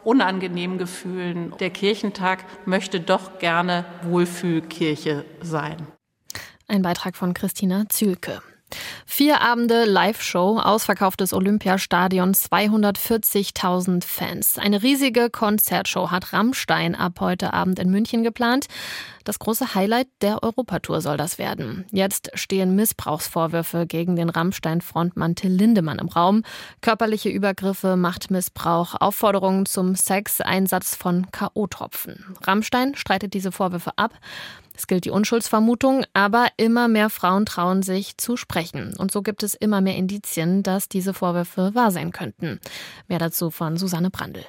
unangenehmen 0.04 0.78
Gefühlen. 0.78 1.52
Der 1.58 1.70
Kirchentag 1.70 2.44
möchte 2.66 3.00
doch 3.00 3.38
gerne 3.38 3.84
Wohlfühlkirche 4.02 5.24
sein. 5.42 5.86
Ein 6.66 6.82
Beitrag 6.82 7.16
von 7.16 7.34
Christina 7.34 7.88
Zülke. 7.88 8.42
Vier 9.06 9.40
Abende 9.40 9.84
Live-Show, 9.84 10.58
ausverkauftes 10.58 11.32
Olympiastadion, 11.32 12.32
240.000 12.32 14.04
Fans. 14.04 14.58
Eine 14.58 14.82
riesige 14.82 15.30
Konzertshow 15.30 16.10
hat 16.10 16.32
Rammstein 16.32 16.94
ab 16.94 17.20
heute 17.20 17.52
Abend 17.52 17.78
in 17.78 17.90
München 17.90 18.22
geplant. 18.22 18.66
Das 19.24 19.38
große 19.38 19.74
Highlight 19.74 20.08
der 20.22 20.42
Europatour 20.42 21.02
soll 21.02 21.18
das 21.18 21.36
werden. 21.36 21.84
Jetzt 21.90 22.30
stehen 22.32 22.74
Missbrauchsvorwürfe 22.76 23.86
gegen 23.86 24.16
den 24.16 24.30
Rammstein-Frontmann 24.30 25.34
Till 25.34 25.52
Lindemann 25.52 25.98
im 25.98 26.08
Raum. 26.08 26.44
Körperliche 26.80 27.28
Übergriffe, 27.28 27.96
Machtmissbrauch, 27.96 28.94
Aufforderungen 28.98 29.66
zum 29.66 29.96
Sex, 29.96 30.40
Einsatz 30.40 30.94
von 30.94 31.26
K.O.-Tropfen. 31.30 32.24
Rammstein 32.42 32.94
streitet 32.94 33.34
diese 33.34 33.52
Vorwürfe 33.52 33.92
ab. 33.96 34.14
Es 34.78 34.86
gilt 34.86 35.04
die 35.04 35.10
Unschuldsvermutung, 35.10 36.04
aber 36.12 36.46
immer 36.56 36.86
mehr 36.86 37.10
Frauen 37.10 37.46
trauen 37.46 37.82
sich 37.82 38.16
zu 38.16 38.36
sprechen. 38.36 38.94
Und 38.96 39.10
so 39.10 39.22
gibt 39.22 39.42
es 39.42 39.54
immer 39.54 39.80
mehr 39.80 39.96
Indizien, 39.96 40.62
dass 40.62 40.88
diese 40.88 41.14
Vorwürfe 41.14 41.74
wahr 41.74 41.90
sein 41.90 42.12
könnten. 42.12 42.60
Mehr 43.08 43.18
dazu 43.18 43.50
von 43.50 43.76
Susanne 43.76 44.10
Brandl. 44.10 44.44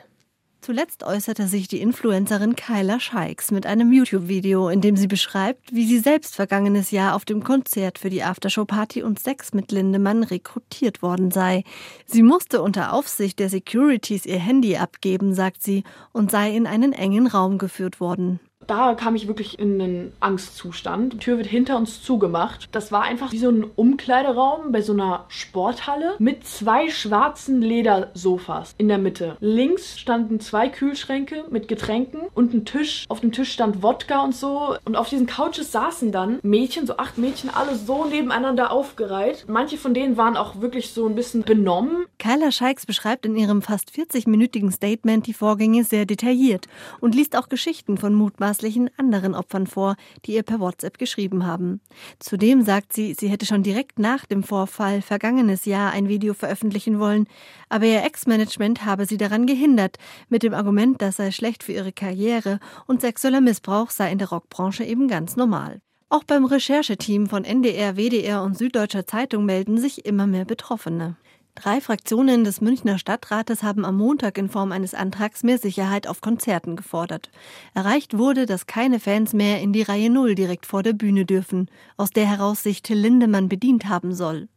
Zuletzt 0.61 1.03
äußerte 1.03 1.47
sich 1.47 1.67
die 1.67 1.81
Influencerin 1.81 2.55
Kyla 2.55 2.99
Scheiks 2.99 3.49
mit 3.49 3.65
einem 3.65 3.91
YouTube-Video, 3.91 4.69
in 4.69 4.81
dem 4.81 4.97
sie 4.97 5.07
beschreibt, 5.07 5.73
wie 5.73 5.87
sie 5.87 5.97
selbst 5.97 6.35
vergangenes 6.35 6.91
Jahr 6.91 7.15
auf 7.15 7.25
dem 7.25 7.43
Konzert 7.43 7.97
für 7.97 8.11
die 8.11 8.21
Aftershow-Party 8.21 9.01
und 9.01 9.17
Sex 9.17 9.53
mit 9.53 9.71
Lindemann 9.71 10.21
rekrutiert 10.21 11.01
worden 11.01 11.31
sei. 11.31 11.63
Sie 12.05 12.21
musste 12.21 12.61
unter 12.61 12.93
Aufsicht 12.93 13.39
der 13.39 13.49
Securities 13.49 14.27
ihr 14.27 14.37
Handy 14.37 14.77
abgeben, 14.77 15.33
sagt 15.33 15.63
sie, 15.63 15.85
und 16.11 16.29
sei 16.29 16.55
in 16.55 16.67
einen 16.67 16.93
engen 16.93 17.25
Raum 17.25 17.57
geführt 17.57 17.99
worden 17.99 18.39
da 18.69 18.93
kam 18.93 19.15
ich 19.15 19.27
wirklich 19.27 19.57
in 19.57 19.81
einen 19.81 20.13
Angstzustand. 20.19 21.13
Die 21.13 21.17
Tür 21.17 21.37
wird 21.37 21.47
hinter 21.47 21.77
uns 21.77 22.03
zugemacht. 22.03 22.69
Das 22.71 22.91
war 22.91 23.01
einfach 23.01 23.31
wie 23.31 23.39
so 23.39 23.49
ein 23.49 23.65
Umkleideraum 23.75 24.71
bei 24.71 24.81
so 24.81 24.93
einer 24.93 25.25
Sporthalle 25.29 26.15
mit 26.19 26.45
zwei 26.45 26.89
schwarzen 26.89 27.61
Ledersofas 27.61 28.75
in 28.77 28.87
der 28.87 28.99
Mitte. 28.99 29.37
Links 29.39 29.99
standen 29.99 30.39
zwei 30.39 30.69
Kühlschränke 30.69 31.45
mit 31.49 31.67
Getränken 31.67 32.21
und 32.35 32.53
ein 32.53 32.65
Tisch. 32.65 33.05
Auf 33.09 33.21
dem 33.21 33.31
Tisch 33.31 33.51
stand 33.51 33.81
Wodka 33.81 34.23
und 34.23 34.35
so. 34.35 34.75
Und 34.85 34.95
auf 34.95 35.09
diesen 35.09 35.25
Couches 35.25 35.71
saßen 35.71 36.11
dann 36.11 36.39
Mädchen, 36.43 36.85
so 36.85 36.97
acht 36.97 37.17
Mädchen, 37.17 37.49
alle 37.49 37.75
so 37.75 38.05
nebeneinander 38.05 38.71
aufgereiht. 38.71 39.45
Manche 39.47 39.77
von 39.77 39.95
denen 39.95 40.15
waren 40.15 40.37
auch 40.37 40.61
wirklich 40.61 40.91
so 40.91 41.07
ein 41.07 41.15
bisschen 41.15 41.41
benommen. 41.41 42.05
Kyla 42.19 42.51
Scheiks 42.51 42.85
beschreibt 42.85 43.25
in 43.25 43.35
ihrem 43.35 43.63
fast 43.63 43.89
40-minütigen 43.89 44.71
Statement 44.71 45.25
die 45.25 45.33
Vorgänge 45.33 45.83
sehr 45.83 46.05
detailliert 46.05 46.67
und 46.99 47.15
liest 47.15 47.35
auch 47.35 47.49
Geschichten 47.49 47.97
von 47.97 48.13
mutmaßlichen 48.13 48.58
anderen 48.97 49.35
Opfern 49.35 49.67
vor, 49.67 49.95
die 50.25 50.33
ihr 50.33 50.43
per 50.43 50.59
WhatsApp 50.59 50.97
geschrieben 50.97 51.45
haben. 51.45 51.81
Zudem 52.19 52.61
sagt 52.63 52.93
sie, 52.93 53.13
sie 53.13 53.29
hätte 53.29 53.45
schon 53.45 53.63
direkt 53.63 53.99
nach 53.99 54.25
dem 54.25 54.43
Vorfall 54.43 55.01
vergangenes 55.01 55.65
Jahr 55.65 55.91
ein 55.91 56.09
Video 56.09 56.33
veröffentlichen 56.33 56.99
wollen, 56.99 57.27
aber 57.69 57.85
ihr 57.85 58.03
Ex-Management 58.03 58.85
habe 58.85 59.05
sie 59.05 59.17
daran 59.17 59.45
gehindert, 59.45 59.97
mit 60.29 60.43
dem 60.43 60.53
Argument, 60.53 61.01
das 61.01 61.17
sei 61.17 61.31
schlecht 61.31 61.63
für 61.63 61.73
ihre 61.73 61.91
Karriere 61.91 62.59
und 62.87 63.01
sexueller 63.01 63.41
Missbrauch 63.41 63.89
sei 63.89 64.11
in 64.11 64.17
der 64.17 64.29
Rockbranche 64.29 64.83
eben 64.83 65.07
ganz 65.07 65.35
normal. 65.35 65.81
Auch 66.11 66.23
beim 66.23 66.45
Rechercheteam 66.45 67.27
von 67.27 67.43
NDR, 67.43 67.95
WDR 67.95 68.41
und 68.41 68.57
Süddeutscher 68.57 69.05
Zeitung 69.05 69.45
melden 69.45 69.77
sich 69.77 70.05
immer 70.05 70.25
mehr 70.25 70.45
Betroffene. 70.45 71.17
Drei 71.61 71.81
Fraktionen 71.81 72.45
des 72.45 72.61
Münchner 72.61 72.97
Stadtrates 72.97 73.63
haben 73.63 73.83
am 73.83 73.97
Montag 73.97 74.37
in 74.37 74.47
Form 74.47 74.71
eines 74.71 74.93
Antrags 74.93 75.43
mehr 75.43 75.57
Sicherheit 75.57 76.07
auf 76.07 76.21
Konzerten 76.21 76.77
gefordert. 76.77 77.29
Erreicht 77.73 78.17
wurde, 78.17 78.45
dass 78.45 78.65
keine 78.65 79.01
Fans 79.01 79.33
mehr 79.33 79.59
in 79.59 79.73
die 79.73 79.81
Reihe 79.81 80.09
Null 80.09 80.35
direkt 80.35 80.65
vor 80.65 80.83
der 80.83 80.93
Bühne 80.93 81.25
dürfen, 81.25 81.69
aus 81.97 82.11
der 82.11 82.27
heraus 82.27 82.63
sich 82.63 82.81
Till 82.81 82.97
Lindemann 82.97 83.49
bedient 83.49 83.89
haben 83.89 84.13
soll. 84.13 84.47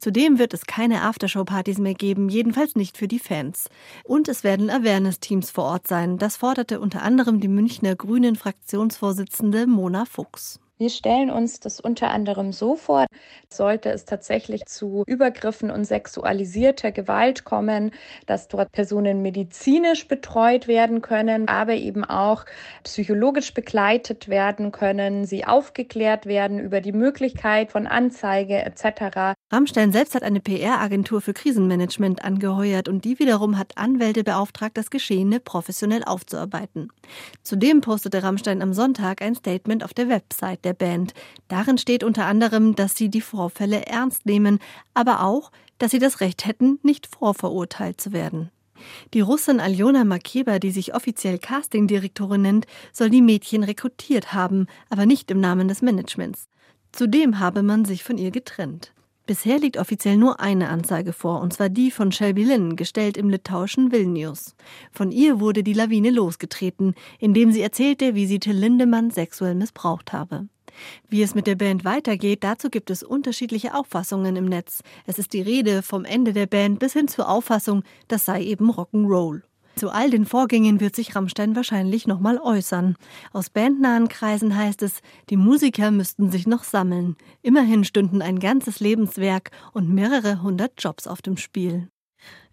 Zudem 0.00 0.38
wird 0.38 0.52
es 0.52 0.66
keine 0.66 1.00
Aftershow-Partys 1.00 1.78
mehr 1.78 1.94
geben, 1.94 2.28
jedenfalls 2.28 2.76
nicht 2.76 2.98
für 2.98 3.08
die 3.08 3.20
Fans. 3.20 3.70
Und 4.04 4.28
es 4.28 4.44
werden 4.44 4.68
Awareness-Teams 4.68 5.50
vor 5.50 5.64
Ort 5.64 5.88
sein. 5.88 6.18
Das 6.18 6.36
forderte 6.36 6.78
unter 6.78 7.00
anderem 7.00 7.40
die 7.40 7.48
Münchner 7.48 7.96
Grünen 7.96 8.36
Fraktionsvorsitzende 8.36 9.66
Mona 9.66 10.04
Fuchs. 10.04 10.60
Wir 10.80 10.88
stellen 10.88 11.30
uns 11.30 11.60
das 11.60 11.78
unter 11.78 12.08
anderem 12.08 12.52
so 12.52 12.74
vor, 12.74 13.04
sollte 13.52 13.90
es 13.90 14.06
tatsächlich 14.06 14.64
zu 14.64 15.04
Übergriffen 15.06 15.70
und 15.70 15.84
sexualisierter 15.84 16.90
Gewalt 16.90 17.44
kommen, 17.44 17.90
dass 18.24 18.48
dort 18.48 18.72
Personen 18.72 19.20
medizinisch 19.20 20.08
betreut 20.08 20.68
werden 20.68 21.02
können, 21.02 21.48
aber 21.48 21.74
eben 21.74 22.02
auch 22.02 22.46
psychologisch 22.82 23.52
begleitet 23.52 24.30
werden 24.30 24.72
können, 24.72 25.26
sie 25.26 25.44
aufgeklärt 25.44 26.24
werden 26.24 26.58
über 26.58 26.80
die 26.80 26.92
Möglichkeit 26.92 27.72
von 27.72 27.86
Anzeige 27.86 28.64
etc. 28.64 29.34
Rammstein 29.52 29.92
selbst 29.92 30.14
hat 30.14 30.22
eine 30.22 30.40
PR-Agentur 30.40 31.20
für 31.20 31.34
Krisenmanagement 31.34 32.24
angeheuert 32.24 32.88
und 32.88 33.04
die 33.04 33.18
wiederum 33.18 33.58
hat 33.58 33.76
Anwälte 33.76 34.24
beauftragt, 34.24 34.78
das 34.78 34.88
Geschehene 34.88 35.40
professionell 35.40 36.04
aufzuarbeiten. 36.04 36.88
Zudem 37.42 37.82
postete 37.82 38.22
Rammstein 38.22 38.62
am 38.62 38.72
Sonntag 38.72 39.20
ein 39.20 39.34
Statement 39.34 39.84
auf 39.84 39.92
der 39.92 40.08
Website 40.08 40.64
der 40.64 40.69
der 40.70 40.74
Band. 40.74 41.14
Darin 41.48 41.78
steht 41.78 42.04
unter 42.04 42.26
anderem, 42.26 42.76
dass 42.76 42.96
sie 42.96 43.08
die 43.08 43.20
Vorfälle 43.20 43.86
ernst 43.86 44.24
nehmen, 44.24 44.60
aber 44.94 45.24
auch, 45.24 45.50
dass 45.78 45.90
sie 45.90 45.98
das 45.98 46.20
Recht 46.20 46.46
hätten, 46.46 46.78
nicht 46.82 47.08
vorverurteilt 47.08 48.00
zu 48.00 48.12
werden. 48.12 48.50
Die 49.12 49.20
Russin 49.20 49.60
Aljona 49.60 50.04
Makeba, 50.04 50.58
die 50.58 50.70
sich 50.70 50.94
offiziell 50.94 51.38
Castingdirektorin 51.38 52.42
nennt, 52.42 52.66
soll 52.92 53.10
die 53.10 53.20
Mädchen 53.20 53.64
rekrutiert 53.64 54.32
haben, 54.32 54.66
aber 54.88 55.06
nicht 55.06 55.30
im 55.30 55.40
Namen 55.40 55.68
des 55.68 55.82
Managements. 55.82 56.48
Zudem 56.92 57.40
habe 57.40 57.62
man 57.62 57.84
sich 57.84 58.04
von 58.04 58.16
ihr 58.16 58.30
getrennt. 58.30 58.92
Bisher 59.26 59.60
liegt 59.60 59.76
offiziell 59.76 60.16
nur 60.16 60.40
eine 60.40 60.70
Anzeige 60.70 61.12
vor, 61.12 61.40
und 61.40 61.52
zwar 61.52 61.68
die 61.68 61.92
von 61.92 62.10
Shelby 62.10 62.42
Lynn, 62.42 62.74
gestellt 62.74 63.16
im 63.16 63.30
litauischen 63.30 63.92
Vilnius. 63.92 64.56
Von 64.90 65.12
ihr 65.12 65.38
wurde 65.38 65.62
die 65.62 65.72
Lawine 65.72 66.10
losgetreten, 66.10 66.94
indem 67.20 67.52
sie 67.52 67.60
erzählte, 67.60 68.16
wie 68.16 68.26
sie 68.26 68.40
Till 68.40 68.56
Lindemann 68.56 69.12
sexuell 69.12 69.54
missbraucht 69.54 70.12
habe. 70.12 70.48
Wie 71.08 71.22
es 71.22 71.34
mit 71.34 71.46
der 71.46 71.56
Band 71.56 71.84
weitergeht, 71.84 72.44
dazu 72.44 72.70
gibt 72.70 72.90
es 72.90 73.02
unterschiedliche 73.02 73.74
Auffassungen 73.74 74.36
im 74.36 74.46
Netz. 74.46 74.82
Es 75.06 75.18
ist 75.18 75.32
die 75.32 75.42
Rede 75.42 75.82
vom 75.82 76.04
Ende 76.04 76.32
der 76.32 76.46
Band 76.46 76.78
bis 76.78 76.92
hin 76.92 77.08
zur 77.08 77.28
Auffassung, 77.28 77.82
das 78.08 78.24
sei 78.24 78.42
eben 78.42 78.70
Rock'n'Roll. 78.70 79.42
Zu 79.76 79.88
all 79.90 80.10
den 80.10 80.26
Vorgängen 80.26 80.80
wird 80.80 80.94
sich 80.94 81.14
Rammstein 81.16 81.56
wahrscheinlich 81.56 82.06
nochmal 82.06 82.38
äußern. 82.38 82.96
Aus 83.32 83.48
bandnahen 83.48 84.08
Kreisen 84.08 84.54
heißt 84.54 84.82
es, 84.82 85.00
die 85.30 85.36
Musiker 85.36 85.90
müssten 85.90 86.30
sich 86.30 86.46
noch 86.46 86.64
sammeln. 86.64 87.16
Immerhin 87.40 87.84
stünden 87.84 88.20
ein 88.20 88.40
ganzes 88.40 88.80
Lebenswerk 88.80 89.50
und 89.72 89.88
mehrere 89.88 90.42
hundert 90.42 90.72
Jobs 90.76 91.06
auf 91.06 91.22
dem 91.22 91.36
Spiel. 91.36 91.88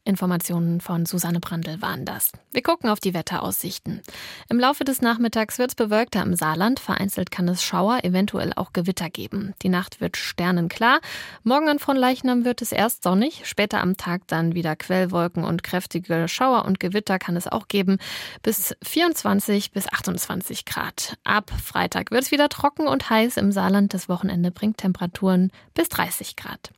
Informationen 0.08 0.82
von 0.82 1.06
Susanne 1.06 1.40
Brandl 1.40 1.82
waren 1.82 2.06
das. 2.06 2.32
Wir 2.52 2.64
gucken 2.64 2.90
auf 2.90 3.00
die 3.00 3.14
Wetteraussichten. 3.14 4.02
Im 4.50 4.60
Laufe 4.60 4.84
des 4.84 5.02
Nachmittags 5.02 5.60
wird 5.60 5.72
es 5.72 5.76
bewölkter 5.76 6.24
im 6.24 6.36
Saarland. 6.36 6.80
Vereinzelt 6.80 7.30
kann 7.30 7.48
es 7.50 7.62
Schauer, 7.62 8.04
eventuell 8.04 8.54
auch 8.56 8.74
Gewitter 8.74 9.10
geben. 9.10 9.54
Die 9.62 9.70
Nacht 9.70 10.02
wird 10.02 10.18
sternenklar. 10.18 11.02
Morgen 11.44 11.68
an 11.68 11.80
Fronleichnam 11.80 12.46
wird 12.46 12.62
es 12.62 12.72
erst 12.72 13.04
sonnig, 13.04 13.42
später 13.46 13.82
am 13.82 13.98
Tag 13.98 14.22
dann 14.28 14.56
wieder 14.56 14.76
Quellwolken 14.76 15.44
und 15.44 15.64
kräftige 15.64 16.28
Schauer 16.28 16.66
und 16.66 16.80
Gewitter 16.80 17.20
kann 17.20 17.36
es 17.36 17.48
auch 17.48 17.68
geben. 17.68 17.98
Bis 18.42 18.76
24 18.84 19.72
bis 19.72 19.92
28 19.92 20.66
Grad. 20.66 21.18
Ab 21.26 21.52
Freitag 21.64 22.12
wird 22.12 22.24
es 22.24 22.32
wieder 22.32 22.50
trocken 22.50 22.88
und 22.88 23.10
heiß 23.10 23.38
im 23.38 23.52
Saarland. 23.52 23.94
Das 23.94 24.08
Wochenende 24.08 24.52
bringt 24.52 24.78
Temperaturen 24.78 25.52
bis 25.74 25.90
30 25.90 26.38
Grad. 26.38 26.72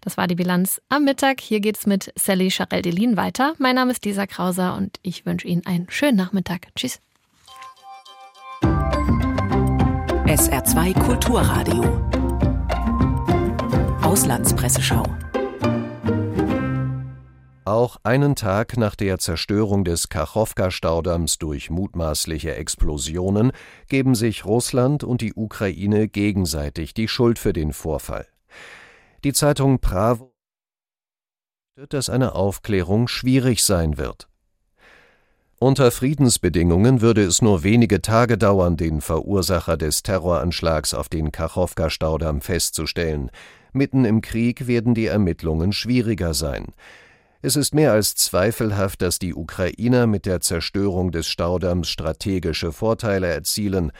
Das 0.00 0.16
war 0.16 0.26
die 0.26 0.34
Bilanz 0.34 0.80
am 0.88 1.04
Mittag. 1.04 1.40
Hier 1.40 1.60
geht's 1.60 1.86
mit 1.86 2.12
Sally 2.16 2.50
Charel-Delin 2.76 3.16
weiter. 3.16 3.54
Mein 3.58 3.74
Name 3.76 3.92
ist 3.92 4.04
Lisa 4.04 4.26
Krauser 4.26 4.76
und 4.76 4.98
ich 5.02 5.24
wünsche 5.24 5.48
Ihnen 5.48 5.64
einen 5.66 5.86
schönen 5.88 6.16
Nachmittag. 6.16 6.68
Tschüss. 6.74 7.00
SR2 10.26 10.92
Kulturradio. 11.04 11.84
Auslandspresseschau. 14.02 15.04
Auch 17.64 17.96
einen 18.04 18.36
Tag 18.36 18.76
nach 18.76 18.94
der 18.94 19.18
Zerstörung 19.18 19.84
des 19.84 20.08
Kachowka-Staudamms 20.08 21.38
durch 21.38 21.70
mutmaßliche 21.70 22.54
Explosionen 22.54 23.52
geben 23.88 24.14
sich 24.14 24.44
Russland 24.44 25.02
und 25.02 25.20
die 25.20 25.34
Ukraine 25.34 26.08
gegenseitig 26.08 26.94
die 26.94 27.08
Schuld 27.08 27.38
für 27.38 27.52
den 27.52 27.72
Vorfall. 27.72 28.26
Die 29.24 29.32
Zeitung 29.32 29.80
Bravo 29.80 30.35
dass 31.90 32.08
eine 32.08 32.34
Aufklärung 32.34 33.06
schwierig 33.06 33.62
sein 33.62 33.98
wird. 33.98 34.28
Unter 35.58 35.90
Friedensbedingungen 35.90 37.02
würde 37.02 37.22
es 37.22 37.42
nur 37.42 37.64
wenige 37.64 38.00
Tage 38.00 38.38
dauern, 38.38 38.78
den 38.78 39.02
Verursacher 39.02 39.76
des 39.76 40.02
Terroranschlags 40.02 40.94
auf 40.94 41.10
den 41.10 41.32
Kachowka-Staudamm 41.32 42.40
festzustellen. 42.40 43.30
Mitten 43.72 44.06
im 44.06 44.22
Krieg 44.22 44.66
werden 44.66 44.94
die 44.94 45.06
Ermittlungen 45.06 45.72
schwieriger 45.72 46.32
sein. 46.32 46.68
Es 47.42 47.56
ist 47.56 47.74
mehr 47.74 47.92
als 47.92 48.14
zweifelhaft, 48.14 49.02
dass 49.02 49.18
die 49.18 49.34
Ukrainer 49.34 50.06
mit 50.06 50.24
der 50.24 50.40
Zerstörung 50.40 51.12
des 51.12 51.26
Staudamms 51.26 51.88
strategische 51.88 52.72
Vorteile 52.72 53.26
erzielen, 53.26 53.92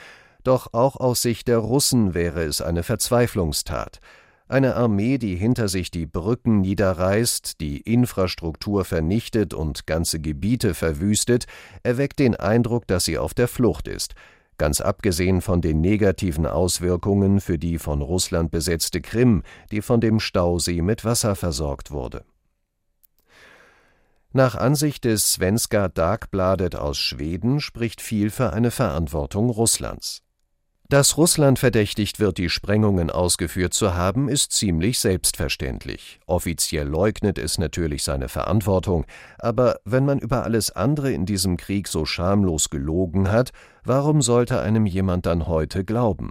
doch 0.44 0.72
auch 0.72 0.96
aus 0.96 1.20
Sicht 1.20 1.46
der 1.48 1.58
Russen 1.58 2.14
wäre 2.14 2.44
es 2.44 2.62
eine 2.62 2.82
Verzweiflungstat. 2.82 4.00
Eine 4.48 4.76
Armee, 4.76 5.18
die 5.18 5.34
hinter 5.34 5.66
sich 5.66 5.90
die 5.90 6.06
Brücken 6.06 6.60
niederreißt, 6.60 7.60
die 7.60 7.80
Infrastruktur 7.80 8.84
vernichtet 8.84 9.54
und 9.54 9.88
ganze 9.88 10.20
Gebiete 10.20 10.74
verwüstet, 10.74 11.46
erweckt 11.82 12.20
den 12.20 12.36
Eindruck, 12.36 12.86
dass 12.86 13.04
sie 13.04 13.18
auf 13.18 13.34
der 13.34 13.48
Flucht 13.48 13.88
ist, 13.88 14.14
ganz 14.56 14.80
abgesehen 14.80 15.40
von 15.40 15.62
den 15.62 15.80
negativen 15.80 16.46
Auswirkungen 16.46 17.40
für 17.40 17.58
die 17.58 17.78
von 17.78 18.02
Russland 18.02 18.52
besetzte 18.52 19.00
Krim, 19.00 19.42
die 19.72 19.82
von 19.82 20.00
dem 20.00 20.20
Stausee 20.20 20.80
mit 20.80 21.04
Wasser 21.04 21.34
versorgt 21.34 21.90
wurde. 21.90 22.24
Nach 24.32 24.54
Ansicht 24.54 25.04
des 25.06 25.32
Svenska 25.32 25.88
Dagbladet 25.88 26.76
aus 26.76 26.98
Schweden 26.98 27.58
spricht 27.58 28.00
viel 28.00 28.30
für 28.30 28.52
eine 28.52 28.70
Verantwortung 28.70 29.50
Russlands. 29.50 30.22
Dass 30.88 31.16
Russland 31.16 31.58
verdächtigt 31.58 32.20
wird, 32.20 32.38
die 32.38 32.48
Sprengungen 32.48 33.10
ausgeführt 33.10 33.74
zu 33.74 33.94
haben, 33.94 34.28
ist 34.28 34.52
ziemlich 34.52 35.00
selbstverständlich. 35.00 36.20
Offiziell 36.26 36.86
leugnet 36.86 37.38
es 37.38 37.58
natürlich 37.58 38.04
seine 38.04 38.28
Verantwortung, 38.28 39.04
aber 39.36 39.80
wenn 39.84 40.04
man 40.04 40.20
über 40.20 40.44
alles 40.44 40.70
andere 40.70 41.10
in 41.10 41.26
diesem 41.26 41.56
Krieg 41.56 41.88
so 41.88 42.04
schamlos 42.04 42.70
gelogen 42.70 43.32
hat, 43.32 43.50
warum 43.82 44.22
sollte 44.22 44.60
einem 44.60 44.86
jemand 44.86 45.26
dann 45.26 45.48
heute 45.48 45.84
glauben? 45.84 46.30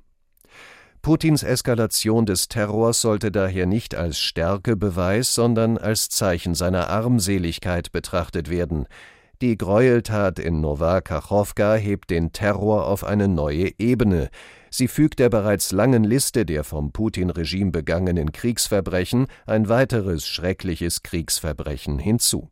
Putins 1.02 1.44
Eskalation 1.44 2.26
des 2.26 2.48
Terrors 2.48 3.02
sollte 3.02 3.32
daher 3.32 3.66
nicht 3.66 3.94
als 3.94 4.18
Stärkebeweis, 4.18 5.36
sondern 5.36 5.78
als 5.78 6.08
Zeichen 6.08 6.56
seiner 6.56 6.90
Armseligkeit 6.90 7.92
betrachtet 7.92 8.50
werden. 8.50 8.88
Die 9.42 9.58
Gräueltat 9.58 10.40
in 10.40 10.62
Nowa 10.62 11.02
Kachowka 11.02 11.76
hebt 11.76 12.10
den 12.10 12.32
Terror 12.32 12.88
auf 12.88 13.04
eine 13.04 13.28
neue 13.28 13.70
Ebene. 13.78 14.30
Sie 14.70 14.88
fügt 14.88 15.20
der 15.20 15.30
bereits 15.30 15.74
langen 15.74 16.06
Liste 16.06 16.46
der 16.46 16.64
vom 16.64 16.94
Putin-Regime 16.94 17.72
begangenen 17.72 18.32
Kriegsverbrechen 18.32 19.28
ein 19.46 19.68
weiteres 19.68 20.26
schreckliches 20.26 21.04
Kriegsverbrechen 21.04 22.00
hinzu. 22.00 22.50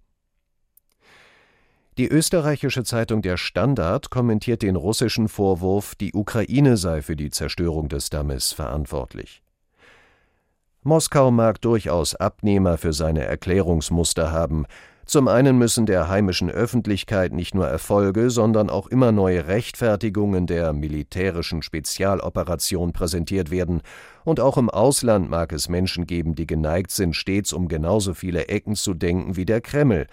Die 1.98 2.10
österreichische 2.10 2.84
Zeitung 2.84 3.22
Der 3.22 3.38
Standard 3.38 4.10
kommentiert 4.10 4.62
den 4.62 4.76
russischen 4.76 5.30
Vorwurf, 5.30 5.96
die 5.96 6.13
Ukraine 6.13 6.76
sei 6.76 7.02
für 7.02 7.15
die 7.15 7.30
Zerstörung 7.30 7.88
des 7.88 8.10
Dammes 8.10 8.52
verantwortlich. 8.52 9.41
Moskau 10.82 11.32
mag 11.32 11.62
durchaus 11.62 12.13
Abnehmer 12.13 12.78
für 12.78 12.91
seine 12.91 13.24
Erklärungsmuster 13.24 14.34
haben, 14.34 14.65
zum 15.06 15.28
einen 15.28 15.58
müssen 15.58 15.86
der 15.86 16.08
heimischen 16.08 16.50
Öffentlichkeit 16.50 17.34
nicht 17.34 17.54
nur 17.54 17.68
Erfolge, 17.68 18.30
sondern 18.30 18.70
auch 18.70 18.88
immer 18.88 19.12
neue 19.12 19.48
Rechtfertigungen 19.48 20.48
der 20.48 20.74
militärischen 20.74 21.62
Spezialoperation 21.62 22.94
präsentiert 22.94 23.52
werden, 23.52 23.82
und 24.24 24.39
auch 24.39 24.58
im 24.58 24.70
Ausland 24.70 25.30
mag 25.30 25.52
es 25.52 25.68
Menschen 25.68 26.08
geben, 26.08 26.36
die 26.36 26.48
geneigt 26.48 26.92
sind, 26.92 27.16
stets 27.16 27.52
um 27.52 27.68
genauso 27.68 28.13
viele 28.13 28.48
Ecken 28.48 28.76
zu 28.76 28.94
denken 28.94 29.36
wie 29.36 29.46
der 29.46 29.60
Kreml. 29.60 30.08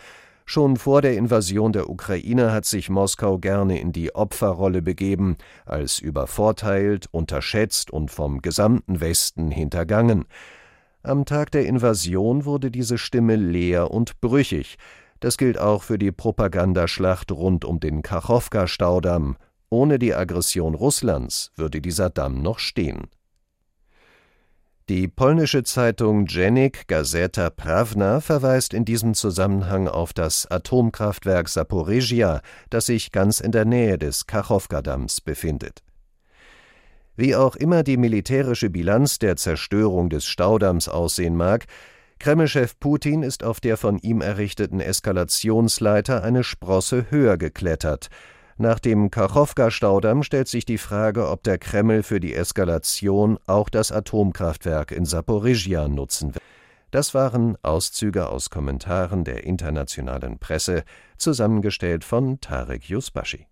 Schon 0.45 0.77
vor 0.77 1.01
der 1.01 1.17
Invasion 1.17 1.73
der 1.73 1.89
Ukraine 1.89 2.51
hat 2.51 2.65
sich 2.65 2.91
Moskau 2.91 3.39
gerne 3.39 3.79
in 3.81 3.93
die 3.93 4.17
Opferrolle 4.17 4.83
begeben, 4.83 5.37
als 5.65 6.01
übervorteilt, 6.01 7.07
unterschätzt 7.13 7.93
und 7.93 8.11
vom 8.11 8.43
gesamten 8.43 9.01
Westen 9.01 9.53
hintergangen. 9.53 10.25
Am 11.03 11.25
Tag 11.25 11.51
der 11.53 11.65
Invasion 11.65 12.45
wurde 12.45 12.71
diese 12.71 12.99
Stimme 12.99 13.37
leer 13.37 13.91
und 13.91 14.21
brüchig. 14.21 14.77
Das 15.21 15.39
gilt 15.39 15.59
auch 15.59 15.83
für 15.83 15.99
die 15.99 16.13
Propagandaschlacht 16.13 17.33
rund 17.33 17.65
um 17.65 17.81
den 17.81 18.03
Kachowka-Staudamm. 18.03 19.37
Ohne 19.71 19.99
die 19.99 20.15
Aggression 20.15 20.75
Russlands 20.75 21.53
würde 21.57 21.81
dieser 21.81 22.11
Damm 22.11 22.43
noch 22.43 22.59
stehen. 22.59 23.09
Die 24.91 25.09
polnische 25.09 25.63
Zeitung 25.63 26.27
Dziennik 26.27 26.87
Gazeta 26.89 27.49
Prawna 27.49 28.21
verweist 28.21 28.75
in 28.75 28.85
diesem 28.85 29.15
Zusammenhang 29.15 29.89
auf 29.89 30.13
das 30.13 30.51
Atomkraftwerk 30.51 31.49
Saporizhia, 31.49 32.43
das 32.69 32.87
sich 32.87 33.13
ganz 33.13 33.41
in 33.41 33.53
der 33.53 33.65
Nähe 33.65 33.97
des 33.97 34.27
Kachowka-Damms 34.27 35.21
befindet. 35.23 35.83
Wie 37.21 37.37
auch 37.37 37.55
immer 37.55 37.83
die 37.83 37.99
militärische 37.99 38.71
Bilanz 38.71 39.19
der 39.19 39.37
Zerstörung 39.37 40.09
des 40.09 40.25
Staudamms 40.25 40.89
aussehen 40.89 41.37
mag, 41.37 41.67
Kremlchef 42.19 42.81
Putin 42.81 43.23
ist 43.23 43.45
auf 43.45 43.61
der 43.61 43.77
von 43.77 43.99
ihm 43.99 44.23
errichteten 44.23 44.81
Eskalationsleiter 44.81 46.25
eine 46.25 46.43
Sprosse 46.43 47.11
höher 47.11 47.37
geklettert. 47.37 48.09
Nach 48.57 48.79
dem 48.79 49.11
Kachowka-Staudamm 49.11 50.23
stellt 50.23 50.49
sich 50.49 50.65
die 50.65 50.79
Frage, 50.79 51.29
ob 51.29 51.43
der 51.43 51.59
Kreml 51.59 52.03
für 52.03 52.21
die 52.21 52.35
Eskalation 52.35 53.39
auch 53.47 53.69
das 53.69 53.93
Atomkraftwerk 53.93 54.91
in 54.91 55.05
Saporizhia 55.05 55.89
nutzen 55.89 56.35
will. 56.35 56.43
Das 56.91 57.13
waren 57.13 57.59
Auszüge 57.61 58.31
aus 58.31 58.49
Kommentaren 58.49 59.25
der 59.25 59.45
internationalen 59.45 60.39
Presse, 60.39 60.85
zusammengestellt 61.19 62.03
von 62.03 62.41
Tarek 62.41 62.89
Yusbashi. 62.89 63.50